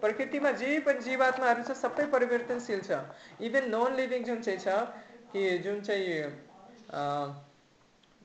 [0.01, 3.01] प्रकृतिमा जे पनि जीवात्माहरू छ सबै परिवर्तनशील छ।
[3.43, 4.79] इभन नन लिभिङ जुन चाहिँ छ
[5.33, 7.45] कि जुन चाहिँ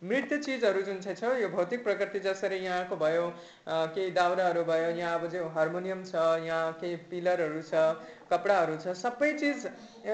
[0.02, 3.26] मृत्यु चिजहरू जुन चाहिँ छ यो भौतिक प्रकृति जसरी यहाँको भयो
[3.70, 7.84] केही दाउराहरू भयो यहाँ अब जो हार्मोनियम छ यहाँ केही पिलरहरू छ
[8.32, 9.68] कपडाहरू छ सबै चिज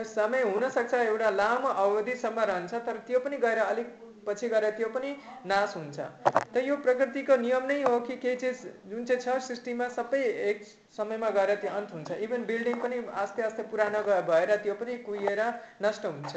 [0.07, 3.95] समय हुनसक्छ एउटा लामो अवधिसम्म रहन्छ तर त्यो पनि गएर अलिक
[4.27, 5.11] पछि गएर त्यो पनि
[5.47, 5.97] नाश हुन्छ।
[6.53, 8.57] त यो प्रकृतिको नियम नै हो कि केही चिज
[8.91, 10.57] जुन चाहिँ छ सृष्टिमा सबै एक
[10.97, 15.41] समयमा गएर त्यो अन्त हुन्छ। इभन बिल्डिङ पनि आस्ते आस्ते पुरानो भएर त्यो पनि कुहिएर
[15.81, 16.35] नष्ट हुन्छ।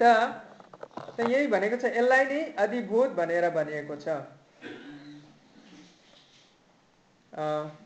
[0.00, 4.08] त यही भनेको छ यसलाई नै अधिभूत भनेर भनिएको छ।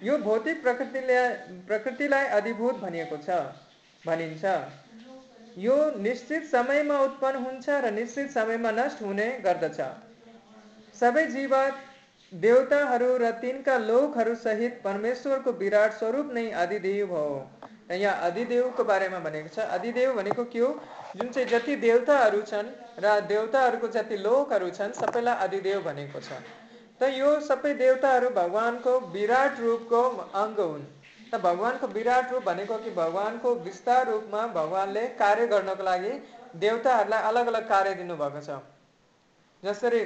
[0.03, 1.19] यो भौतिक प्रकृतिले
[1.67, 3.29] प्रकृतिलाई अधिभूत भनिएको छ
[4.03, 4.45] भनिन्छ।
[5.57, 9.81] यो निश्चित समयमा उत्पन्न हुन्छ र निश्चित समयमा नष्ट हुने गर्दछ।
[11.01, 11.79] सबै जीवात
[12.33, 17.25] देवताहरू र तिनका लोकहरू सहित परमेश्वरको विराट स्वरूप नै आदिदेव हो।
[17.93, 20.69] यहाँ अधिदेवको बारेमा भनेको छ। अधिदेव भनेको के हो?
[21.17, 26.41] जुन चाहिँ जति देवताहरू छन् र देवताहरूको जति लोकहरू छन् सबैलाई अधिदेव भनेको छ।
[27.01, 30.03] त यो सबै देवताहरू भगवान्को विराट रूपको
[30.35, 30.85] अङ्ग हुन्।
[31.27, 36.13] त भगवान्को विराट रूप भनेको कि भगवान्को विस्तार रूपमा भगवान्ले कार्य गर्नको लागि
[36.57, 38.59] देवताहरूलाई अलग अलग कार्य दिनुभएको छ।
[39.63, 40.03] जसरी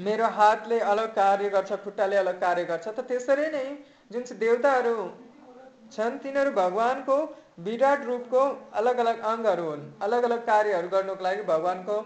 [0.00, 3.64] मेरो हातले अलग कार्य गर्छ खुट्टाले अलग कार्य गर्छ त त्यसरी नै
[4.10, 4.96] जुन चाहिँ देवताहरू
[5.92, 7.16] छन् तिनीहरू भगवान्को
[7.60, 8.42] विराट रूपको
[8.80, 11.96] अलग अलग अङ्गहरू हुन्। अलग अलग कार्यहरू गर्नुको लागि भगवान्को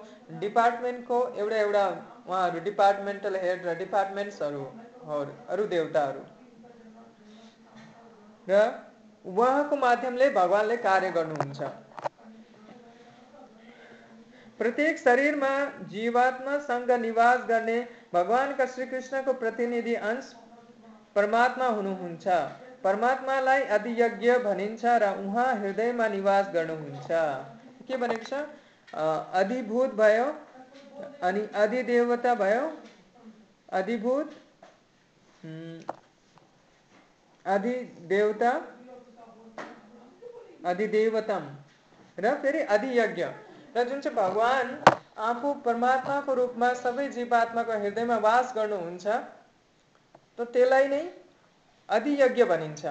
[0.41, 1.85] डिपार्टमेन्टको एउटा एउटा
[2.29, 4.65] उहाँहरू डिपार्टमेन्टल हेड र डिपार्टमेन्ट्सहरू
[5.49, 6.23] अरू देवताहरू।
[8.47, 8.63] र
[9.25, 11.61] उहाँको माध्यमले भगवान्ले कार्य गर्नुहुन्छ।
[14.61, 15.53] प्रत्येक शरीरमा
[15.91, 17.79] जीवात्मासँग निवास गर्ने
[18.15, 20.33] भगवान्का श्रीकृष्णको प्रतिनिधि अंश
[21.17, 22.27] परमात्मा हुनुहुन्छ।
[22.85, 27.11] परमात्मालाई अधियज्ञ भनिन्छ र उहाँ हृदयमा निवास गर्नुहुन्छ।
[27.89, 28.33] के भनेको छ?
[29.35, 30.27] अधिभूत भयो
[31.23, 32.65] अनि अधिदेवता भयो।
[33.73, 34.29] अधिभूत
[37.47, 38.53] अधिदेवता
[40.65, 41.45] अधिदेवतम
[42.19, 43.25] र फेरि अधियज्ञ
[43.77, 44.71] र जुन चाहिँ भगवान्
[45.25, 51.03] आफू परमात्माको रूपमा सबै जीवात्माको हृदयमा वास गर्नुहुन्छ त त्यसलाई नै
[51.89, 52.83] अधियज्ञ भनिन्छ।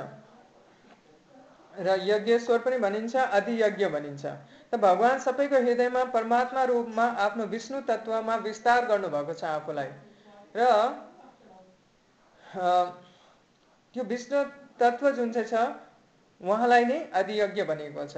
[1.78, 4.26] र यज्ञेश्वर पनि भनिन्छ अधियज्ञ भनिन्छ।
[4.72, 9.90] त भगवान् सबैको हृदयमा परमात्मा रूपमा आफ्नो विष्णु तत्त्वमा विस्तार गर्नुभएको छ आफूलाई।
[10.56, 10.62] र
[13.96, 14.44] त्यो विष्णु
[14.80, 15.54] तत्त्व जुन चाहिँ छ
[16.42, 18.18] उहाँलाई नै अधियज्ञ भनेको छ।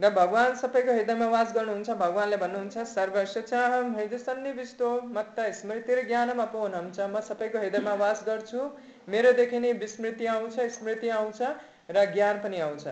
[0.00, 6.42] र भगवान् सबैको हृदयमा वास गर्नुहुन्छ। भगवान्ले भन्नुहुन्छ सर्वस्व चाहम हृदय सन्निविष्टो मत्त स्मृति ज्ञानम
[6.42, 8.70] अपोनम छ म सबैको हृदयमा वास गर्छु।
[9.08, 11.42] मेरोदेखि नै विस्मृति आउँछ स्मृति आउँछ
[11.90, 12.86] र ज्ञान पनि आउँछ।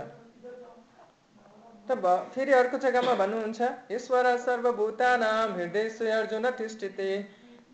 [1.89, 7.27] त भ- फेरि अर्को जग्गामा भन्नुहुन्छ ईश्वर सर्वभूतानाम हृदय अर्जुन तिष्ठिते।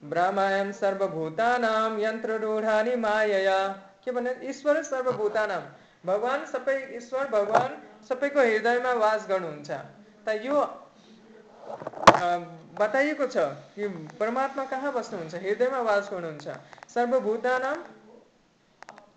[0.05, 5.65] ब्रह्मायम सर्वभूतानाम यन्त्र रूढानी मायया। के भने ईश्वर सर्वभूतानाम
[6.05, 7.75] भगवान् सबै ईश्वर भगवान्
[8.09, 9.71] सबैको हृदयमा वास गर्नुहुन्छ।
[10.27, 10.57] त यो
[12.79, 13.37] बताइएको छ
[13.75, 13.89] कि
[14.19, 15.35] परमात्मा कहाँ बस्नुहुन्छ?
[15.37, 16.47] हृदयमा वास गर्नुहुन्छ।
[16.91, 17.79] सर्वभूतानाम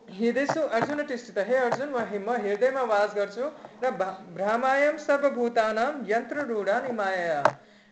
[0.10, 3.46] हृदयसु अर्जुन तिष्ठित हे अर्जुन म हृदयमा वास गर्छु।
[3.84, 3.92] र
[4.36, 7.42] भ्रामायम सर्वभूतानाम यन्त्र रूढा माया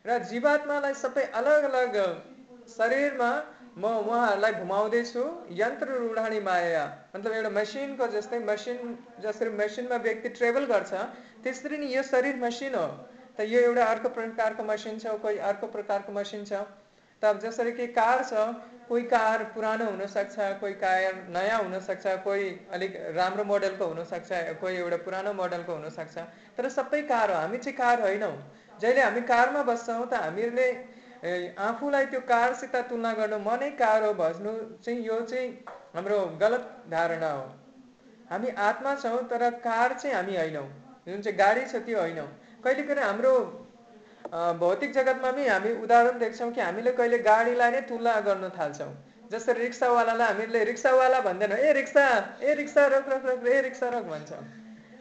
[0.05, 1.97] र जीवात्मालाई सबै अलग अलग
[2.69, 3.31] शरीरमा
[3.75, 5.21] म उहाँहरूलाई घुमाउँदैछु
[5.57, 6.83] यन्त्र रूढानी माया
[7.15, 10.93] मतलब एउटा मसिनको जस्तै मसिन जसरी मसिनमा व्यक्ति ट्रेभल गर्छ
[11.43, 12.85] त्यसरी नै यो शरीर मसिन हो।
[13.37, 16.61] त यो एउटा अर्को प्रकारको मसिन छ कोही अर्को प्रकारको मसिन छ।
[17.21, 18.45] त जसरी कि कार छ
[18.87, 24.29] कोही कार पुरानो हुनसक्छ कोही कार नयाँ हुनसक्छ कोही अलिक राम्रो मोडलको हुनसक्छ
[24.61, 26.17] कोही एउटा पुरानो मोडलको हुनसक्छ।
[26.57, 28.35] तर सबै कार हो हामी चाहिँ कार होइनौँ।
[28.81, 30.69] जहिले हामी कारमा बस्छौँ त ए,
[31.23, 35.47] आफूलाई त्यो कारसित तुलना गर्नु म नै कार हो भन्नु चाहिँ यो चाहिँ
[35.95, 37.45] हाम्रो गलत धारणा हो।
[38.31, 40.67] हामी आत्मा छौँ तर कार चाहिँ हामी होइनौँ।
[41.07, 42.27] जुन चाहिँ गाडी छ त्यो होइनौँ।
[42.63, 43.33] कहिले कहिले हाम्रो
[44.59, 48.91] भौतिक जगतमा पनि हामी उदाहरण देख्छौँ कि हामीले कहिले गाडीलाई नै तुलना गर्न थाल्छौँ।
[49.31, 52.03] जस्तै रिक्सावालालाई हामीले रिक्सावाला भन्दैनौँ ए रिक्सा
[52.41, 54.43] ए रिक्सा रोक रोक रोक ए रिक्सा रोक भन्छौँ।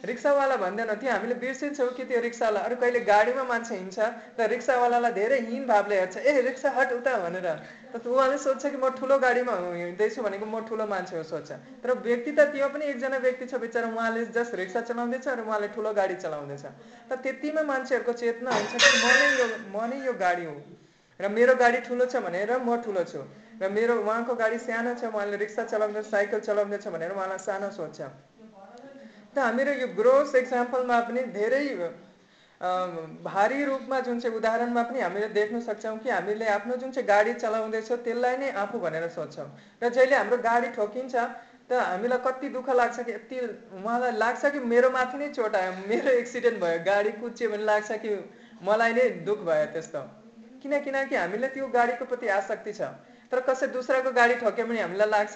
[0.03, 2.59] रिक्सावाला भन्दैनौँ त्यो हामीले बिर्सिन्छौँ कि त्यो रिक्सावाला?
[2.59, 3.99] अरू कहिले गाडीमा मान्छे हिँड्छ
[4.35, 7.47] त रिक्सावालालाई धेरै हिन भावले हेर्छ। ए रिक्सा हट उता भनेर।
[7.93, 11.89] त उहाँले सोध्छ कि म ठुलो गाडीमा हिँड्दैछु भनेको म ठुलो मान्छे हो सोध्छ। तर
[12.03, 15.93] व्यक्ति त त्यो पनि एकजना व्यक्ति छ बिचरा। उहाँले जस्ट रिक्सा चलाउँदैछ र उहाँले ठुलो
[15.93, 16.65] गाडी चलाउँदैछ।
[17.07, 20.59] त त्यतिमा मान्छेहरूको चेतना हुन्छ कि म नै यो म नै यो गाडी हुँ
[21.19, 23.23] र मेरो गाडी ठुलो छ भनेर म ठुलो छु
[23.61, 28.32] र मेरो उहाँको गाडी सानो छ। उहाँले रिक्सा चलाउँदैछ साइकल चलाउँदैछ भनेर उहाँलाई सानो सोध्छ।
[29.35, 31.63] त हामीहरू यो ग्रोस एक्जाम्पलमा पनि धेरै
[33.23, 37.33] भारी रूपमा जुन चाहिँ उदाहरणमा पनि हामीले देख्न सक्छौँ कि हामीले आफ्नो जुन चाहिँ गाडी
[37.35, 39.47] चलाउँदैछौँ त्यसलाई नै आफू भनेर सोध्छौँ।
[39.83, 41.15] र जहिले हाम्रो गाडी ठोकिन्छ
[41.69, 43.39] त हामीलाई कति दुःख लाग्छ कि यति
[43.79, 47.91] उहाँलाई लाग्छ कि मेरो माथि नै चोट आयो मेरो एक्सिडेन्ट भयो गाडी कुच्चियो भने लाग्छ
[47.99, 48.09] कि
[48.61, 50.01] मलाई नै दुःख भयो त्यस्तो।
[50.63, 52.81] किन किनकि हामीले त्यो गाडीको प्रति आसक्ति छ।
[53.31, 55.35] तर कसै दुसराको गाडी ठोक्यो भने हामीलाई लाग्छ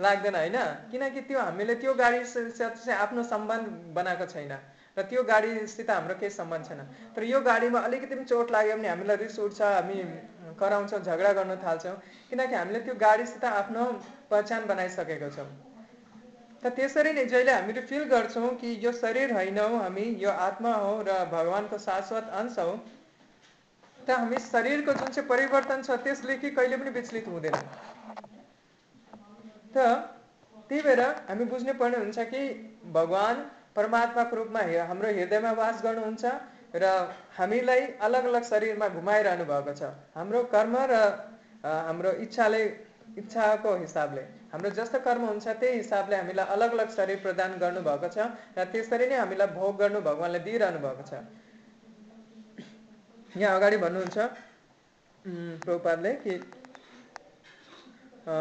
[0.00, 0.56] लाग्दैन होइन?
[0.90, 4.52] किनकि त्यो हामीले त्यो गाडीसित चाहिँ आफ्नो सम्बन्ध बनाएको छैन
[4.96, 6.80] र त्यो गाडीसित हाम्रो केही सम्बन्ध छैन।
[7.16, 9.98] तर यो गाडीमा अलिकति पनि चोट लाग्यो भने हामीलाई रिस उठ्छ हामी
[10.60, 11.96] कराउँछौँ झगडा गर्न थाल्छौँ
[12.30, 13.84] किनकि हामीले त्यो गाडीसित आफ्नो
[14.30, 15.48] पहिचान बनाइसकेको छौँ।
[16.62, 20.90] त त्यसरी नै जहिले हामीले फिल गर्छौँ कि यो शरीर होइनौँ हामी यो आत्मा हो
[21.02, 22.74] र भगवान्को शाश्वत अंश हौ
[23.98, 27.56] त हामी शरीरको जुन चाहिँ परिवर्तन छ त्यसले कि कहिले पनि विचलित हुँदैन।
[29.74, 29.76] त
[30.68, 32.42] त्यही भएर हामी बुझ्नु पर्ने हुन्छ कि
[32.94, 33.38] भगवान्
[33.76, 34.60] परमात्माको रूपमा
[34.90, 36.24] हाम्रो हृदयमा वास गर्नुहुन्छ
[36.74, 36.84] र
[37.38, 39.82] हामीलाई अलग अलग शरीरमा घुमाइरहनु भएको छ।
[40.14, 40.94] हाम्रो कर्म र
[41.62, 42.62] हाम्रो इच्छाले
[43.18, 48.18] इच्छाको हिसाबले। हाम्रो जस्तो कर्म हुन्छ त्यही हिसाबले हामीलाई अलग अलग शरीर प्रदान गर्नुभएको छ
[48.58, 51.12] र त्यसरी नै हामीलाई भोग गर्नु भगवान्ले दिइरहनु भएको छ।
[53.38, 54.18] यहाँ अगाडि भन्नुहुन्छ
[55.64, 56.34] प्रभुपादले कि
[58.26, 58.34] अ,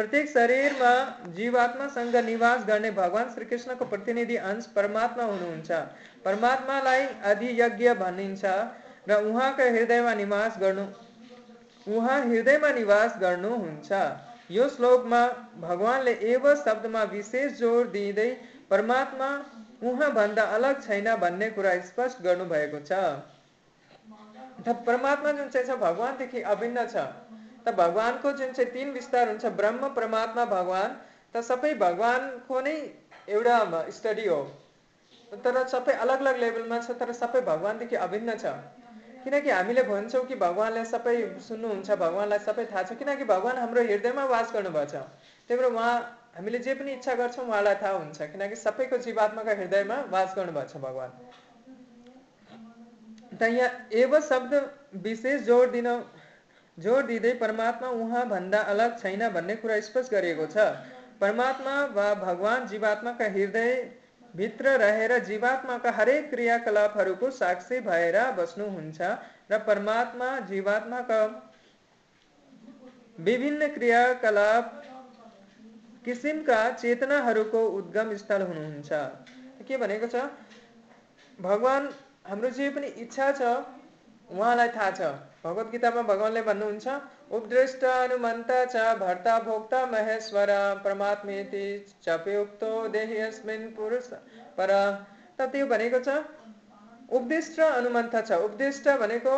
[0.00, 0.90] प्रत्येक शरीरमा
[1.36, 5.80] जीवात्मासँग निवास गर्ने भगवान् श्रीकृष्णको प्रतिनिधि अंश परमात्मा हुनुहुन्छ
[6.24, 8.52] परमात्मालाई अधियज्ञ भनिन्छ
[9.08, 10.86] र उहाँको हृदयमा निवास गर्नु
[11.86, 14.00] उहाँ हृदयमा निवास गर्नुहुन्छ
[14.50, 15.22] यो श्लोकमा
[15.60, 18.28] भगवानले एव शब्दमा विशेष जोड दिँदै
[18.70, 19.28] परमात्मा
[19.84, 23.02] उहाँभन्दा अलग छैन भन्ने कुरा स्पष्ट गर्नुभएको छ
[24.84, 27.04] परमात्मा जुन चाहिँ छ भगवानदेखि अभिन्न छ
[27.66, 30.96] त भगवानको जुन चाहिँ तिन विस्तार हुन्छ ब्रह्म परमात्मा भगवान
[31.34, 32.76] त सबै भगवानको नै
[33.28, 33.56] एउटा
[33.96, 34.42] स्टडी हो।
[35.44, 38.54] तर सबै अलग अलग लेभलमा छ तर सबै भगवानदेखि अभिन्न छ।
[39.24, 41.16] किनकि हामीले भन्छौँ कि भगवान्लाई सबै
[41.48, 45.04] सुन्नुहुन्छ भगवान्लाई सबै थाहा छ। किनकि भगवान् हाम्रो हृदयमा वास गर्नुभएको छ
[45.48, 45.94] त्यही भएर उहाँ
[46.36, 50.82] हामीले जे पनि इच्छा गर्छौँ उहाँलाई थाहा हुन्छ। किनकि सबैको जीवात्माका हृदयमा वास गर्नुभएको छ
[50.82, 51.12] भगवान्।
[53.36, 54.52] त यहाँ एव शब्द
[55.04, 55.88] विशेष जोड दिन
[56.80, 60.66] जोड दिँदै परमात्मा उहाँ भन्दा अलग छैन भन्ने कुरा स्पष्ट गरिएको छ।
[61.20, 63.72] परमात्मा वा भगवान जीवात्माका हृदय
[64.34, 69.00] भित्र रहेर जीवात्माका हरेक क्रियाकलापहरूको साक्षी भएर बस्नुहुन्छ
[69.50, 71.20] र परमात्मा जीवात्माका
[73.20, 74.76] विभिन्न क्रियाकलाप
[76.04, 78.90] किसिमका चेतनाहरूको उद्गम स्थल हुनुहुन्छ।
[79.68, 80.22] के भनेको छ?
[81.38, 81.88] भगवान्
[82.26, 83.42] हाम्रो जे पनि इच्छा छ
[84.30, 85.10] उहाँलाई थाहा छ।
[85.44, 86.86] भगवत गीतामा भगवान्ले भन्नुहुन्छ
[87.32, 90.50] उपदृष्ट अनुमन्त च भर्ता भोक्ता महेश्वर
[90.84, 91.62] परमात्मेति
[92.04, 94.10] चपयुक्तो देही अस्मिन् पुरुष
[94.58, 94.72] पर।
[95.38, 96.18] त त्यो भनेको छ
[97.10, 99.36] उपदिष्ट अनुमन्त छ। उपदिष्ट भनेको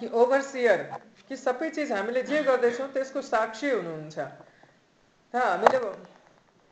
[0.00, 0.82] कि ओभरसियर
[1.28, 5.78] कि सबै चिज हामीले जे गर्दैछौँ त्यसको साक्षी हुनुहुन्छ। त हामीले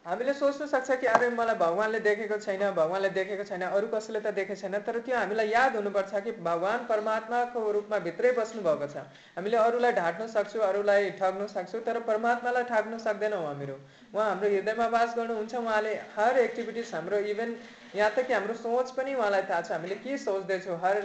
[0.09, 4.31] हामीले सोच्नु सक्छ कि अरे मलाई भगवान्ले देखेको छैन भगवान्ले देखेको छैन अरू कसैले त
[4.37, 9.03] देखेको छैन तर त्यो हामीलाई याद हुनुपर्छ कि भगवान् परमात्माको रूपमा भित्रै बस्नु भएको छ।
[9.37, 13.75] हामीले अरूलाई ढाँट्न सक्छौँ अरूलाई ठग्न सक्छौँ तर परमात्मालाई ठाक्न सक्दैनौँ हामीहरू।
[14.15, 17.53] उहाँ हाम्रो हृदयमा वास गर्नुहुन्छ उहाँले हर एक्टिभिटिज हाम्रो इभन
[17.97, 20.79] यहाँ त कि हाम्रो सोच पनि उहाँलाई थाहा छ। हामीले के सोच्दैछौँ?
[20.87, 21.05] हर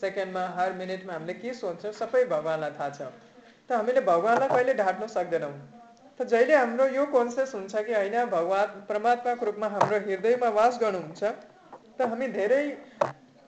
[0.00, 1.92] सेकेन्डमा हर मिनटमा हामीले के सोच्छौँ?
[1.92, 3.12] सबै भगवान्लाई थाहा छ।
[3.68, 5.52] त हामीले भगवान्लाई कहिले ढाँट्न सक्दैनौँ?
[6.24, 11.22] जहिले हाम्रो यो कन्सियस हुन्छ कि होइन भगवान् परमात्माको रूपमा हाम्रो हृदयमा वास गर्नुहुन्छ
[11.96, 12.62] त हामी धेरै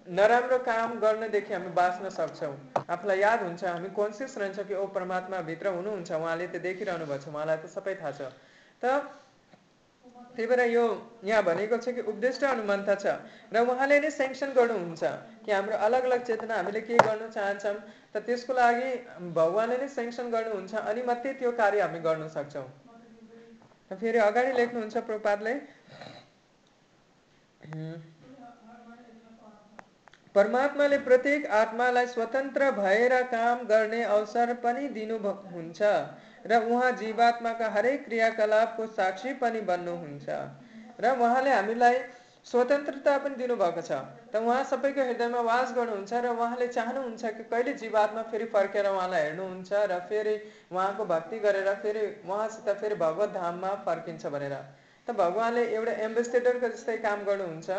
[0.07, 2.55] नराम्रो काम गर्नदेखि हामी बाँच्न सक्छौँ।
[2.89, 7.23] आफूलाई याद हुन्छ हामी कन्सियस रहन्छ कि ओ परमात्मा भित्र हुनुहुन्छ उहाँले त देखिरहनु भएको
[7.23, 8.20] छ उहाँलाई त सबै थाहा छ।
[8.83, 8.85] त
[10.37, 10.85] त्यही भएर यो
[11.25, 13.16] यहाँ भनेको छ कि उपदिष्ट अनुमन्त छ
[13.53, 15.03] र उहाँले नै सेङ्सन गर्नुहुन्छ
[15.45, 17.77] कि हाम्रो अलग अलग चेतना हामीले के गर्न चाहन्छौँ
[18.14, 18.89] त त्यसको लागि
[19.35, 22.68] भगवान्ले नै सेङ्सन गर्नुहुन्छ अनि मात्रै त्यो कार्य हामी गर्न सक्छौँ।
[23.93, 25.55] फेरि अगाडि लेख्नुहुन्छ प्रपातले
[30.35, 35.81] परमात्माले प्रत्येक आत्मालाई स्वतन्त्र भएर काम गर्ने अवसर पनि दिनुहुन्छ
[36.47, 40.28] र उहाँ जीवात्माका हरेक क्रियाकलापको साक्षी पनि बन्नुहुन्छ।
[41.01, 41.97] र उहाँले हामीलाई
[42.47, 43.93] स्वतन्त्रता पनि दिनुभएको छ।
[44.32, 49.22] त उहाँ सबैको हृदयमा वास गर्नुहुन्छ र उहाँले चाहनुहुन्छ कि कहिले जीवात्मा फेरि फर्केर उहाँलाई
[49.22, 50.34] हेर्नुहुन्छ र फेरि
[50.72, 54.55] उहाँको भक्ति गरेर फेरि उहाँसित फेरि भगवत धाममा फर्किन्छ भनेर।
[55.07, 57.70] त भगवान्ले एउटा एम्बेसेडरको जस्तै काम गर्नुहुन्छ।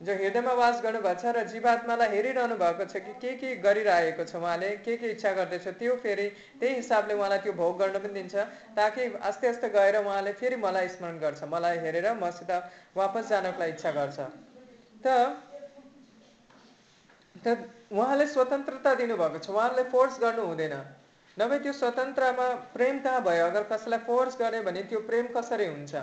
[0.00, 4.36] जो हृदयमा वास गर्नुभएको छ र जीवात्मालाई हेरिरहनु भएको छ कि के के गरिरहेको छ
[4.36, 6.26] उहाँले के के इच्छा गर्दैछ त्यो फेरि
[6.60, 8.34] त्यही हिसाबले उहाँलाई त्यो भोग गर्न पनि दिन्छ
[8.74, 12.50] ताकि आस्ते आस्ते गएर उहाँले फेरि मलाई स्मरण गर्छ मलाई हेरेर मसित
[12.96, 14.18] वापस जानको लागि इच्छा गर्छ।
[15.04, 15.06] त
[17.44, 17.46] त
[17.92, 20.74] उहाँले स्वतन्त्रता दिनुभएको छ उहाँले फोर्स गर्नु हुँदैन।
[21.36, 23.46] नभए त्यो स्वतन्त्रमा प्रेम कहाँ भयो?
[23.46, 25.94] अगर कसैलाई फोर्स गऱ्यो भने त्यो प्रेम कसरी हुन्छ?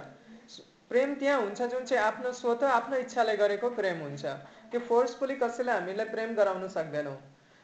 [0.91, 4.23] प्रेम त्यहाँ हुन्छ जुन चाहिँ आफ्नो स्वत आफ्नो इच्छाले गरेको प्रेम हुन्छ।
[4.71, 7.15] त्यो फोर्सफुली कसैले हामीलाई प्रेम गराउन सक्दैनौँ।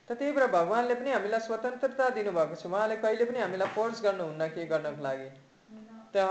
[0.08, 4.48] त त्यही भएर भगवान्ले पनि हामीलाई स्वतन्त्रता दिनुभएको छ। उहाँले कहिले पनि हामीलाई फोर्स गर्नुहुन्न
[4.56, 5.30] के गर्नको लागि।
[6.16, 6.24] त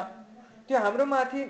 [0.64, 1.42] त्यो हाम्रो माथि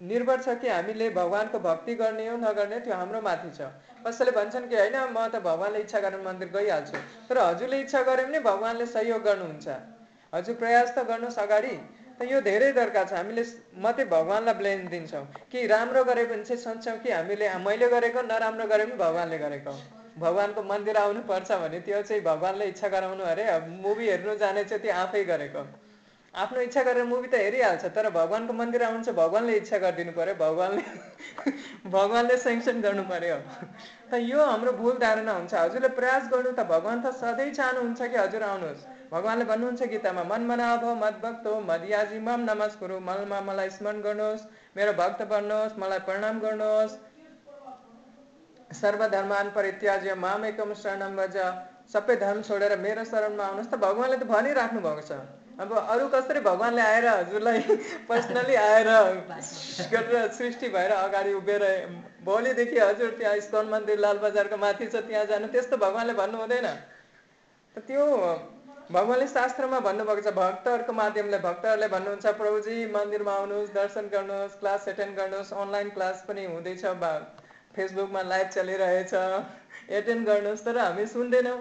[0.00, 3.70] निर्भर छ कि हामीले भगवान्को भक्ति गर्ने हो नगर्ने त्यो हाम्रो माथि छ।
[4.02, 6.98] कसैले भन्छन् कि होइन म त भगवान्ले इच्छा गरेर मन्दिर गइहाल्छु।
[7.30, 9.68] तर हजुरले इच्छा गरे पनि भगवान्ले सहयोग गर्नुहुन्छ।
[10.32, 11.74] हजुर प्रयास त गर्नुहोस् अगाडि।
[12.20, 13.42] यो धेरै दरकार छ। हामीले
[13.80, 18.66] मात्रै भगवान्लाई ब्लेम दिन्छौँ। कि राम्रो गरे भने चाहिँ सोच्छौँ कि हामीले मैले गरेको नराम्रो
[18.68, 19.72] गरे पनि भगवान्ले गरेको।
[20.20, 23.44] भगवान्को मन्दिर आउनुपर्छ भने त्यो चाहिँ भगवान्ले इच्छा गराउनु अरे।
[23.80, 25.64] मुभी हेर्नु जाने चाहिँ त्यो आफै गरेको।
[26.34, 30.34] आफ्नो इच्छा गरेर मुभी त हेरिहाल्छ तर भगवान्को मन्दिर आउनु चाहिँ भगवान्ले इच्छा गरिदिनु पर्यो।
[30.44, 30.82] भगवान्ले
[31.96, 33.36] भगवान्ले सेङ्सन गर्नु पर्यो।
[34.12, 38.16] त यो हाम्रो भुल धारणा हुन्छ। हजुरले प्रयास गर्नु त भगवान् त सधैँ चाहनुहुन्छ कि
[38.16, 44.00] हजुर आउनुहोस्। भगवान्ले भन्नुहुन्छ गीतामा मन मनाभ मद हो मदियाजी मम नमस्कुरु मलमा मलाई स्मरण
[44.02, 44.42] गर्नुहोस्
[44.76, 46.94] मेरो भक्त बन्नुहोस् मलाई प्रणाम गर्नुहोस्।
[48.80, 51.36] सर्वधर्मान परित्याज्य माम एकम शरणम बज
[51.92, 55.18] सबै धर्म छोडेर मेरो शरणमा आउनुहोस्। त भगवान्ले त भनिराख्नु भएको छ।
[55.58, 57.60] अब अरू कसरी भगवान्ले आएर हजुरलाई
[58.08, 58.88] पर्सनली आएर
[59.90, 61.64] गरेर सृष्टि भएर अगाडि उभिएर
[62.22, 66.70] भोलिदेखि हजुर त्यहाँ इस्कन मन्दिर लालबजारको माथि छ त्यहाँ जानु त्यस्तो भगवान्ले भन्नु हुँदैन।
[67.74, 68.06] त त्यो
[68.90, 75.14] भगवान्ले शास्त्रमा भन्नुभएको छ भक्तहरूको माध्यमले भक्तहरूले भन्नुहुन्छ प्रभुजी मन्दिरमा आउनुहोस् दर्शन गर्नुहोस् क्लास एटेन्ड
[75.18, 76.82] गर्नुहोस् अनलाइन क्लास पनि हुँदैछ
[77.76, 79.14] फेसबुकमा लाइभ चलिरहेछ
[79.98, 81.58] एटेन्ड गर्नुहोस् तर हामी सुन्दैनौँ।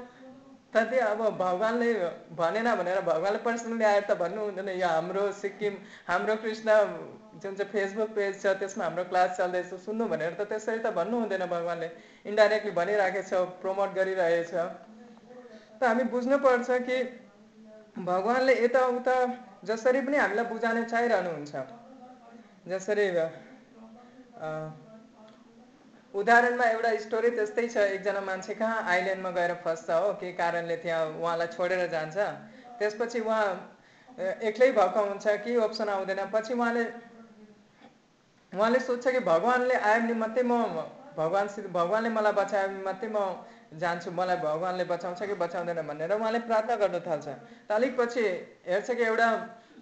[0.74, 1.94] त्यही अब भगवान्ले
[2.36, 6.82] भनेन भनेर भगवान्ले पर्सनली आएर त भन्नु हुँदैन यो हाम्रो सिक्किम हाम्रो कृष्ण
[7.46, 11.20] जुन चाहिँ फेसबुक पेज छ त्यसमा हाम्रो क्लास चल्दैछ सुन्नु भनेर त त्यसरी त भन्नु
[11.20, 14.54] हुँदैन भगवान्ले। इन्डाइरेक्टली भनिराखेको छ प्रमोट गरिरहेछ।
[15.80, 16.98] त हामी बुझ्नुपर्छ कि
[18.04, 19.16] भगवान्ले यताउता
[19.66, 21.54] जसरी पनि हामीलाई बुझाउने चाहिरहनुहुन्छ।
[22.68, 23.06] जसरी
[26.14, 31.06] उदाहरणमा एउटा स्टोरी त्यस्तै छ। एकजना मान्छे कहाँ आइल्यान्डमा गएर फस्छ हो के कारणले त्यहाँ
[31.22, 32.18] उहाँलाई छोडेर जान्छ।
[32.80, 33.46] त्यसपछि उहाँ
[34.50, 36.84] एक्लै भएको हुन्छ कि अप्सन आउँदैन। पछि उहाँले
[38.52, 40.54] उहाँले सोध्छ कि भगवान्ले आयो भने मात्रै म
[41.14, 43.18] भगवान्सित भगवान्ले मलाई बचायो भने मात्रै म
[43.72, 47.28] जान्छु मलाई भगवान्ले बचाउँछ कि बचाउँदैन भनेर उहाँले प्रार्थना गर्न थाल्छ
[47.68, 48.24] त अलिक पछि
[48.68, 49.28] हेर्छ कि एउटा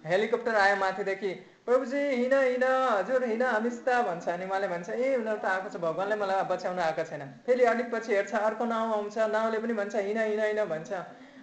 [0.06, 1.32] हेलिकप्टर आयो माथिदेखि
[1.66, 5.80] प्रभुजी हिँड हिँड हजुर हिँड हामीसित भन्छ अनि उहाँले भन्छ ए उनीहरू त आएको छ
[5.80, 9.94] भगवान्ले मलाई बचाउन आएको छैन। फेरि अलिक पछि हेर्छ अर्को नाउँ आउँछ नाउँले पनि भन्छ
[9.96, 10.92] हिँड हिँड हिँड भन्छ।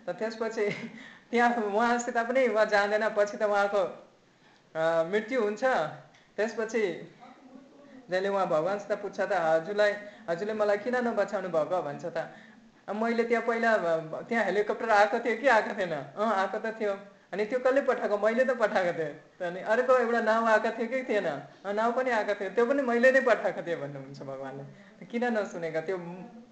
[0.05, 0.65] त त्यसपछि
[1.29, 3.83] त्यहाँ उहाँसित पनि उहाँ जाँदैन पछि त उहाँको
[5.11, 5.63] मृत्यु हुन्छ।
[6.37, 6.83] त्यसपछि
[8.09, 9.91] जहिले उहाँ भगवान्सित पुग्छ त। हजुरलाई
[10.29, 12.17] हजुरले मलाई किन नबचाउनु भएको भन्छ त?
[12.87, 13.71] मैले त्यहाँ पहिला
[14.29, 15.93] त्यहाँ हेलिकप्टर आएको थियो कि आएको थिएन?
[16.13, 16.93] अँ आएको त थियो।
[17.33, 18.17] अनि त्यो कसले पठाएको?
[18.17, 21.27] मैले त पठाएको थिएँ। अनि अर्को एउटा नाउँ आएको थियो कि थिएन?
[21.65, 24.63] नाउँ पनि आएको थियो। त्यो पनि मैले नै पठाएको थिएँ भन्नुहुन्छ भगवान्ले।
[25.09, 25.81] किन नसुनेका?
[25.81, 25.97] त्यो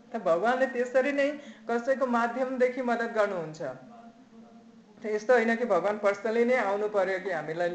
[0.10, 1.28] त भगवान्ले त्यसरी नै
[1.70, 3.62] कसैको माध्यमदेखि मद्दत गर्नुहुन्छ।
[5.06, 7.72] यस्तो होइन कि भगवान् पर्सनली नै आउनु पर्यो कि हामीलाई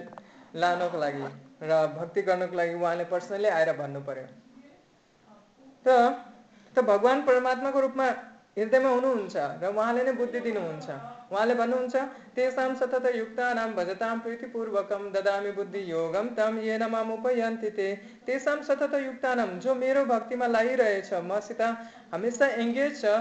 [0.54, 4.26] लानको लागि। र भक्ति गर्नको लागि उहाँले पर्सनली आएर भन्नु पर्यो
[5.86, 5.88] त
[6.76, 8.06] त भगवान् परमात्माको रूपमा
[8.56, 10.88] हृदयमा हुनुहुन्छ र उहाँले नै बुद्धि दिनुहुन्छ।
[11.30, 11.94] उहाँले भन्नुहुन्छ
[12.34, 17.88] तेसाम सतत युक्तानाम भजताम प्रीतिपूर्वकम ददामी बुद्धि योगम तम येन माम उपयन्ति ते।
[18.26, 21.60] तेसाम सतत युक्तानाम जो मेरो भक्तिमा लागिरहेछ मसित
[22.12, 23.14] हमेसा एङ्गेज छ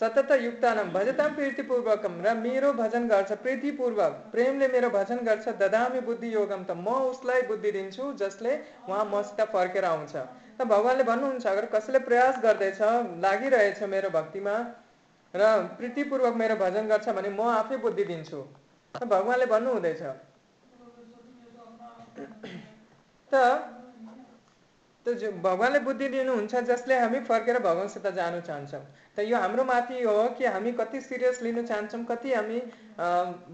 [0.00, 6.32] सतत युक्तानाम भजताम प्रीतिपूर्वकम र मेरो भजन गर्छ प्रीतिपूर्वक। प्रेमले मेरो भजन गर्छ ददामी बुद्धि
[6.34, 8.56] योगम त म उसलाई बुद्धि दिन्छु जसले
[8.88, 12.80] उहाँ मसित फर्केर आउँछ। त भगवान्ले भन्नुहुन्छ अगर कसैले प्रयास गर्दैछ
[13.24, 14.54] लागिरहेछ मेरो भक्तिमा
[15.34, 18.40] र प्रीतिपूर्वक मेरो भजन गर्छ भने म आफै बुद्धि दिन्छु।
[18.94, 20.02] त भगवान्ले भन्नु हुँदैछ
[23.32, 23.34] त
[25.06, 28.84] त भगवान्ले बुद्धि दिनुहुन्छ जसले हामी फर्केर भगवान्सित जानु चाहन्छौँ।
[29.16, 32.58] त यो हाम्रो माथि हो कि हामी कति सिरियस लिनु चाहन्छौँ कति हामी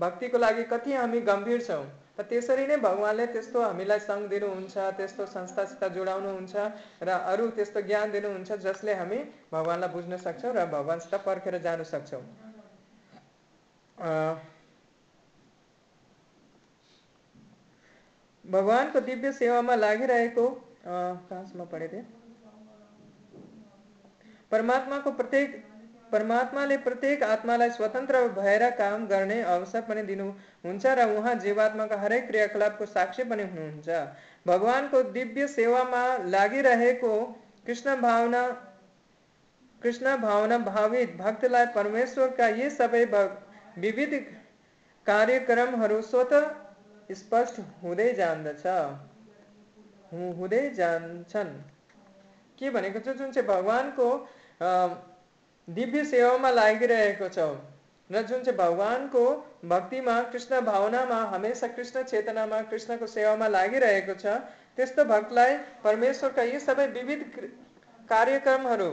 [0.01, 1.85] भक्तिको लागि कति हामी गम्भीर छौँ?
[2.17, 6.55] त त्यसरी नै भगवान्ले त्यस्तो हामीलाई सङ्ग दिनुहुन्छ त्यस्तो संस्थासित जोडाउनुहुन्छ
[7.03, 9.21] र अरू त्यस्तो ज्ञान दिनुहुन्छ जसले हामी
[9.53, 12.25] भगवान्लाई बुझ्न सक्छौँ र भगवान्सित फर्केर जानु सक्छौँ।
[18.45, 20.45] भगवानको दिव्य सेवामा लागिरहेको
[20.83, 20.95] अ,
[21.31, 22.05] कहाँसम्म पढेको थिएँ
[24.53, 25.63] परमात्माको प्रत्येक
[26.13, 32.87] परमात्माले प्रत्येक आत्मालाई स्वतन्त्र भएर काम गर्ने अवसर पनि दिनुहुन्छ र उहाँ जीवात्माका हरेक क्रियाकलापको
[32.89, 34.03] साक्षी पनि हुनुहुन्छ
[34.47, 37.15] भगवानको दिव्य सेवामा लागिरहेको
[37.67, 38.43] कृष्ण भावना
[39.83, 43.05] कृष्ण भावना भावित भक्तलाई परमेश्वरका यी सबै
[43.79, 44.15] विविध
[45.07, 48.67] कार्यक्रमहरू स्वतः स्पष्ट हुँदै जान्दछ
[50.13, 51.53] हुँदै जान्छन्।
[52.59, 53.17] के भनेको छ?
[53.17, 54.09] जुन चाहिँ भगवानको
[55.69, 57.55] दिव्य सेवामा लागिरहेको छौँ
[58.11, 59.25] र जुन चाहिँ भगवानको
[59.65, 64.37] भक्तिमा कृष्ण भावनामा हमेसा कृष्ण चेतनामा कृष्णको सेवामा लागिरहेको छ
[64.77, 67.51] त्यस्तो भक्तलाई परमेश्वरका यी सबै विविध क्र-
[68.09, 68.91] कार्यक्रमहरू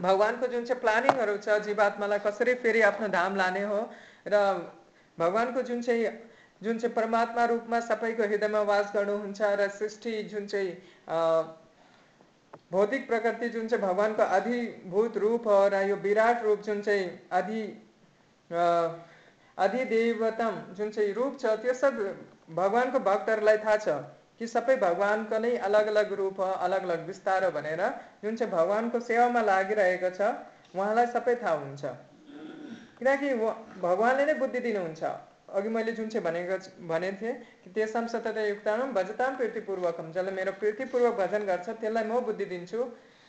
[0.00, 3.80] भगवानको जुन चाहिँ प्लानिङहरू छ जीवात्मालाई कसरी फेरि आफ्नो धाम लाने हो
[4.26, 4.34] र
[5.18, 6.06] भगवानको जुन चाहिँ
[6.62, 10.72] जुन चाहिँ परमात्मा रूपमा सबैको हृदयमा वास गर्नुहुन्छ र सृष्टि जुन चाहिँ
[12.72, 17.62] भौतिक प्रकृति जुन चाहिँ भगवानको अधिभूत रूप हो र यो विराट रूप जुन चाहिँ अधि
[19.58, 21.98] अधिदेवतम जुन चाहिँ रूप छ त्यो सब
[22.52, 23.96] भगवानको भक्तहरूलाई थाहा छ
[24.38, 27.82] कि सबै भगवानको नै अलग अलग रूप हो अलग अलग विस्तार हो भनेर
[28.24, 30.30] जुन चाहिँ भगवानको सेवामा लागिरहेको छ
[30.76, 31.82] उहाँलाई सबै थाहा हुन्छ।
[32.98, 33.34] किनकि
[33.82, 35.02] भगवानले नै बुद्धि दिनुहुन्छ।
[35.50, 36.56] अघि मैले जुन चाहिँ भनेको
[36.88, 37.34] भनेको थिएँ
[37.64, 38.38] कि तेसाम सतत
[38.94, 42.80] भजताम प्रीतिपूर्वकम जसले मेरो प्रीतिपूर्वक भजन गर्छ त्यसलाई म बुद्धि दिन्छु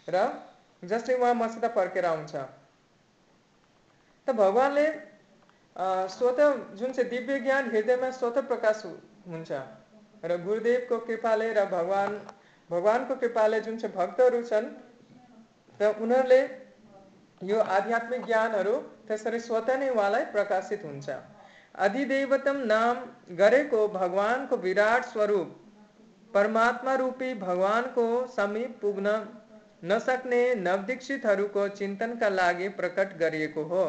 [0.07, 0.17] र
[0.83, 2.33] जसले उहाँ मसित फर्केर आउँछ।
[4.27, 4.85] त भगवानले
[6.09, 8.83] स्वतः जुन चाहिँ दिव्य ज्ञान हृदयमा स्वतः प्रकाश
[9.29, 9.51] हुन्छ
[10.23, 12.19] र गुरुदेवको कृपाले र भगवान
[12.69, 14.67] भगवानको कृपाले जुन चाहिँ भक्तहरू छन्
[15.79, 16.41] र उनीहरूले
[17.41, 18.75] यो आध्यात्मिक ज्ञानहरू
[19.07, 21.09] त्यसरी स्वतः नै उहाँलाई प्रकाशित हुन्छ।
[21.75, 22.97] अधिदेवतम नाम
[23.35, 25.53] गरेको भगवानको विराट स्वरूप,
[26.33, 29.13] परमात्मा रूपी भगवानको समीप पुग्न
[29.85, 33.85] नसक्ने नवदीक्षितहरूको चिन्तनका लागि प्रकट गरिएको हो।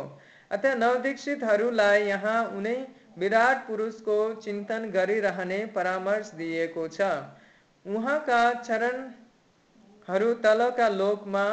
[0.51, 2.77] अतः नवदीक्षितहरूलाई यहाँ उनै
[3.19, 7.11] विराट पुरुषको चिन्तन गरिरहने परामर्श दिएको छ।
[7.87, 11.45] उहाँका चरणहरू तलका लोकमा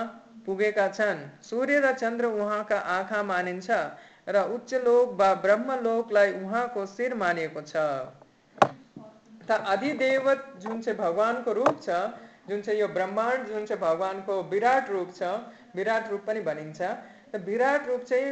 [0.45, 3.69] पुगेका छन्। सूर्य र चन्द्र उहाँका आँखा मानिन्छ।
[4.29, 7.75] र उच्च लोक वा ब्रह्मलोकलाई उहाँको शिर मानिएको छ।
[9.49, 11.89] अधिदेवत जुन चाहिँ भगवानको रूप छ,
[12.49, 15.21] जुन चाहिँ यो ब्रह्माण्ड, जुन चाहिँ भगवानको विराट रूप छ,
[15.75, 16.81] विराट रूप पनि भनिन्छ।
[17.45, 18.27] विराट रूप चाहिँ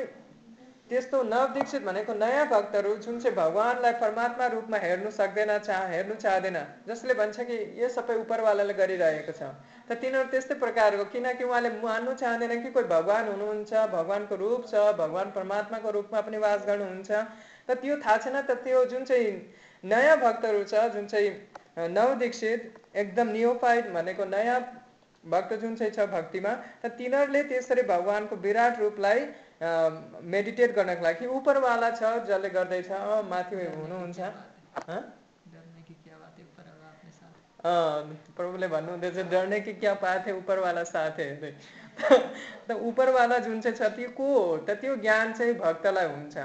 [0.89, 6.57] त्यस्तो नवदीक्षित भनेको नयाँ भक्तहरू जुन चाहिँ भगवान्लाई परमात्मा रूपमा हेर्नु सक्दैन चाह हेर्नु चाहँदैन
[6.87, 9.49] जसले भन्छ कि यो सबै उपरवालाले गरिरहेको छ।
[9.83, 14.85] त तिनीहरू त्यस्तै प्रकारको किनकि उहाँले मान्नु चाहँदैन कि कोही भगवान् हुनुहुन्छ भगवान्को रूप छ
[15.01, 17.11] भगवान् परमात्माको रूपमा पनि वास गर्नुहुन्छ।
[17.67, 19.31] त त्यो थाहा छैन त त्यो जुन चाहिँ
[19.83, 24.59] नयाँ भक्तहरू छ जुन चाहिँ नवदीक्षित एकदम नियोफाइड भनेको नयाँ
[25.23, 29.27] भक्त जुन चाहिँ छ भक्तिमा त तिनीहरूले त्यसरी भगवान्को विराट रूपलाई
[29.61, 32.89] मेडिटेट गर्नको लागि उपरवाला छ जसले गर्दैछ
[33.29, 37.33] माथि हुनुहुन्छ। डरने की क्या बात है ऊपर वाला अपने साथ?
[38.37, 41.25] प्रभुले भन्नुहुँदैछ डर्ने कि क्या पाथे उपरवाला साथे
[42.69, 44.57] त उपरवाला जुन चाहिँ छ त्यो को हो?
[44.57, 46.37] त त्यो ज्ञान चाहिँ भक्तलाई हुन्छ।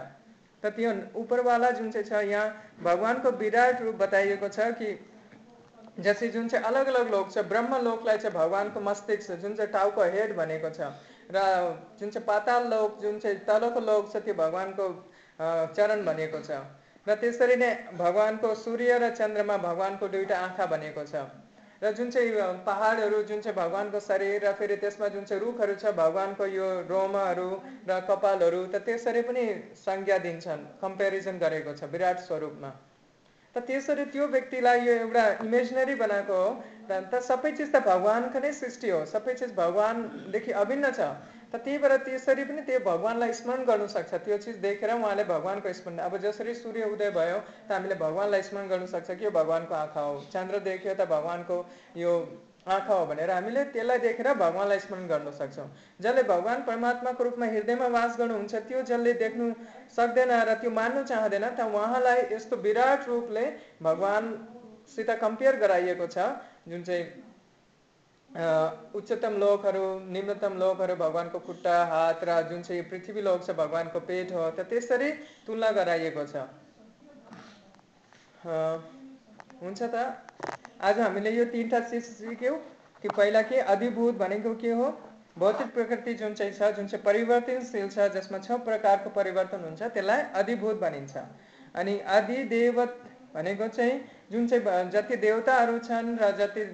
[0.62, 0.90] त त्यो
[1.20, 2.48] उपरवाला जुन चाहिँ छ यहाँ
[2.82, 4.88] भगवान्को विराट रूप बताइएको छ कि
[6.00, 10.02] जस्तै जुन चाहिँ अलग अलग लोक छ ब्रह्म लोकलाई चाहिँ भगवान्को मस्तिष्क जुन चाहिँ टाउको
[10.16, 10.88] हेड भनेको छ।
[11.30, 11.38] र
[12.00, 14.86] जुन चाहिँ पाताल लोक जुन चाहिँ तलको लोक छ त्यो भगवान्को
[15.76, 16.50] चरण भनेको छ।
[17.06, 21.26] र त्यसरी नै भगवान्को सूर्य र चन्द्रमा भगवान्को दुईवटा आँखा भनेको छ।
[21.82, 22.30] र जुन चाहिँ
[22.62, 27.50] पहाडहरू जुन चाहिँ भगवान्को शरीर र फेरि त्यसमा जुन चाहिँ रुखहरू छ भगवान्को यो रोमहरू
[27.88, 29.44] र कपालहरू त त्यसरी पनि
[29.74, 32.70] संज्ञा दिन्छन् कम्पेरिजन गरेको छ विराट स्वरूपमा।
[33.54, 36.50] त त्यसरी त्यो व्यक्तिलाई यो एउटा इमेजिनरी बनाएको हो
[36.90, 41.08] त सबै चिज त भगवान्को नै सृष्टि हो सबै चिज भगवान्देखि अभिन्न छ
[41.50, 45.72] त त्यही भएर त्यसरी पनि त्यो भगवान्लाई स्मरण गर्नु सक्छ त्यो चिज देखेर उहाँले भगवान्को
[45.80, 49.74] स्मरण अब जसरी सूर्य उदय भयो त हामीले भगवान्लाई स्मरण गर्नु सक्छ कि यो भगवान्को
[49.80, 51.58] आँखा हो चन्द्र देख्यो त भगवान्को
[51.98, 52.14] यो
[52.66, 55.66] आँखा हो भनेर हामीले त्यसलाई देखेर भगवान्लाई स्मरण गर्न सक्छौँ।
[56.00, 59.46] जसले भगवान् परमात्माको रूपमा हृदयमा वास गर्नुहुन्छ त्यो जसले देख्नु
[59.90, 63.44] सक्दैन र त्यो मान्नु चाहँदैन त उहाँलाई यस्तो विराट रूपले
[63.82, 66.18] भगवान्सित कम्पेयर गराइएको छ
[66.68, 67.04] जुन चाहिँ
[68.94, 74.32] उच्चतम लोकहरू निम्नतम लोकहरू भगवान्को खुट्टा हात र जुन चाहिँ पृथ्वी लोक छ भगवान्को पेट
[74.32, 75.10] हो त त्यसरी
[75.46, 76.46] तुलना गराइएको छ।
[79.60, 79.96] हुन्छ त?
[80.82, 82.56] आज हामीले यो तिनवटा चिज सिक्यौँ
[83.02, 84.86] कि पहिला के अधिभूत भनेको के हो?
[85.38, 91.16] भौतिक प्रकृति चाहिँ छ, जुन चाहिँ परिवर्तनशील छ, जसमा छ प्रकारको परिवर्तन त्यसलाई अधिभूत भनिन्छ।
[91.74, 92.98] अनि अधिदेवत
[93.34, 94.00] भनेको चाहिँ
[94.32, 96.64] जुन चाहिँ जति देवताहरू छन् र जति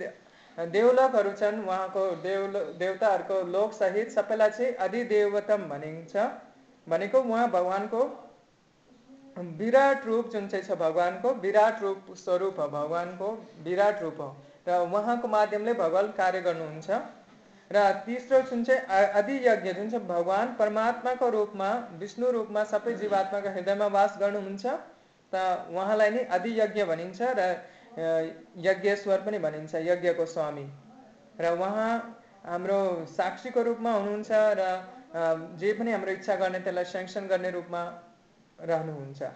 [0.59, 2.47] देवलोकहरू छन्, उहाँको देव
[2.81, 6.17] देवताहरूको लोकसहित सबैलाई चाहिँ अधिदेवतम भनिन्छ।
[6.87, 8.01] भनेको उहाँ भगवान्को
[9.39, 13.29] विराट रूप जुन चाहिँ छ भगवान्को विराट रूप स्वरूप हो भगवान्को
[13.65, 14.29] विराट रूप हो।
[14.69, 16.91] र उहाँको माध्यमले भगवान् कार्य गर्नुहुन्छ।
[17.71, 17.77] र
[18.07, 18.81] तेस्रो जुन चाहिँ
[19.15, 21.71] अधियज्ञ जुन चाहिँ भगवान् परमात्माको रूपमा
[22.01, 24.67] विष्णु रूपमा सबै जीवात्माको हृदयमा वास गर्नुहुन्छ
[25.33, 25.35] त
[25.71, 27.41] उहाँलाई नै अधियज्ञ भनिन्छ र
[28.65, 30.67] यज्ञेश्वर पनि भनिन्छ यज्ञको स्वामी।
[31.41, 31.93] र उहाँ
[32.45, 34.63] हाम्रो साक्षीको रूपमा हुनुहुन्छ र
[35.61, 37.83] जे पनि हाम्रो इच्छा गर्ने त्यसलाई सेङ्सन गर्ने रूपमा
[38.59, 39.31] रहनुहुन्छ।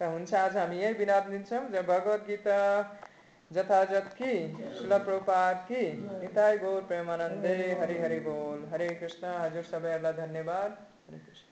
[0.00, 2.58] त हुन्छ आज हामी यही बिना दिन्छौँ जब भगवत गीता
[3.50, 4.32] जथाजत कि
[4.74, 5.82] शिल प्रपात कि
[6.20, 11.49] निताई गौर प्रेमानन्दे हरि हरि बोल। हरे कृष्ण हजुर सबैहरूलाई धन्यवाद। हरे कृष्ण।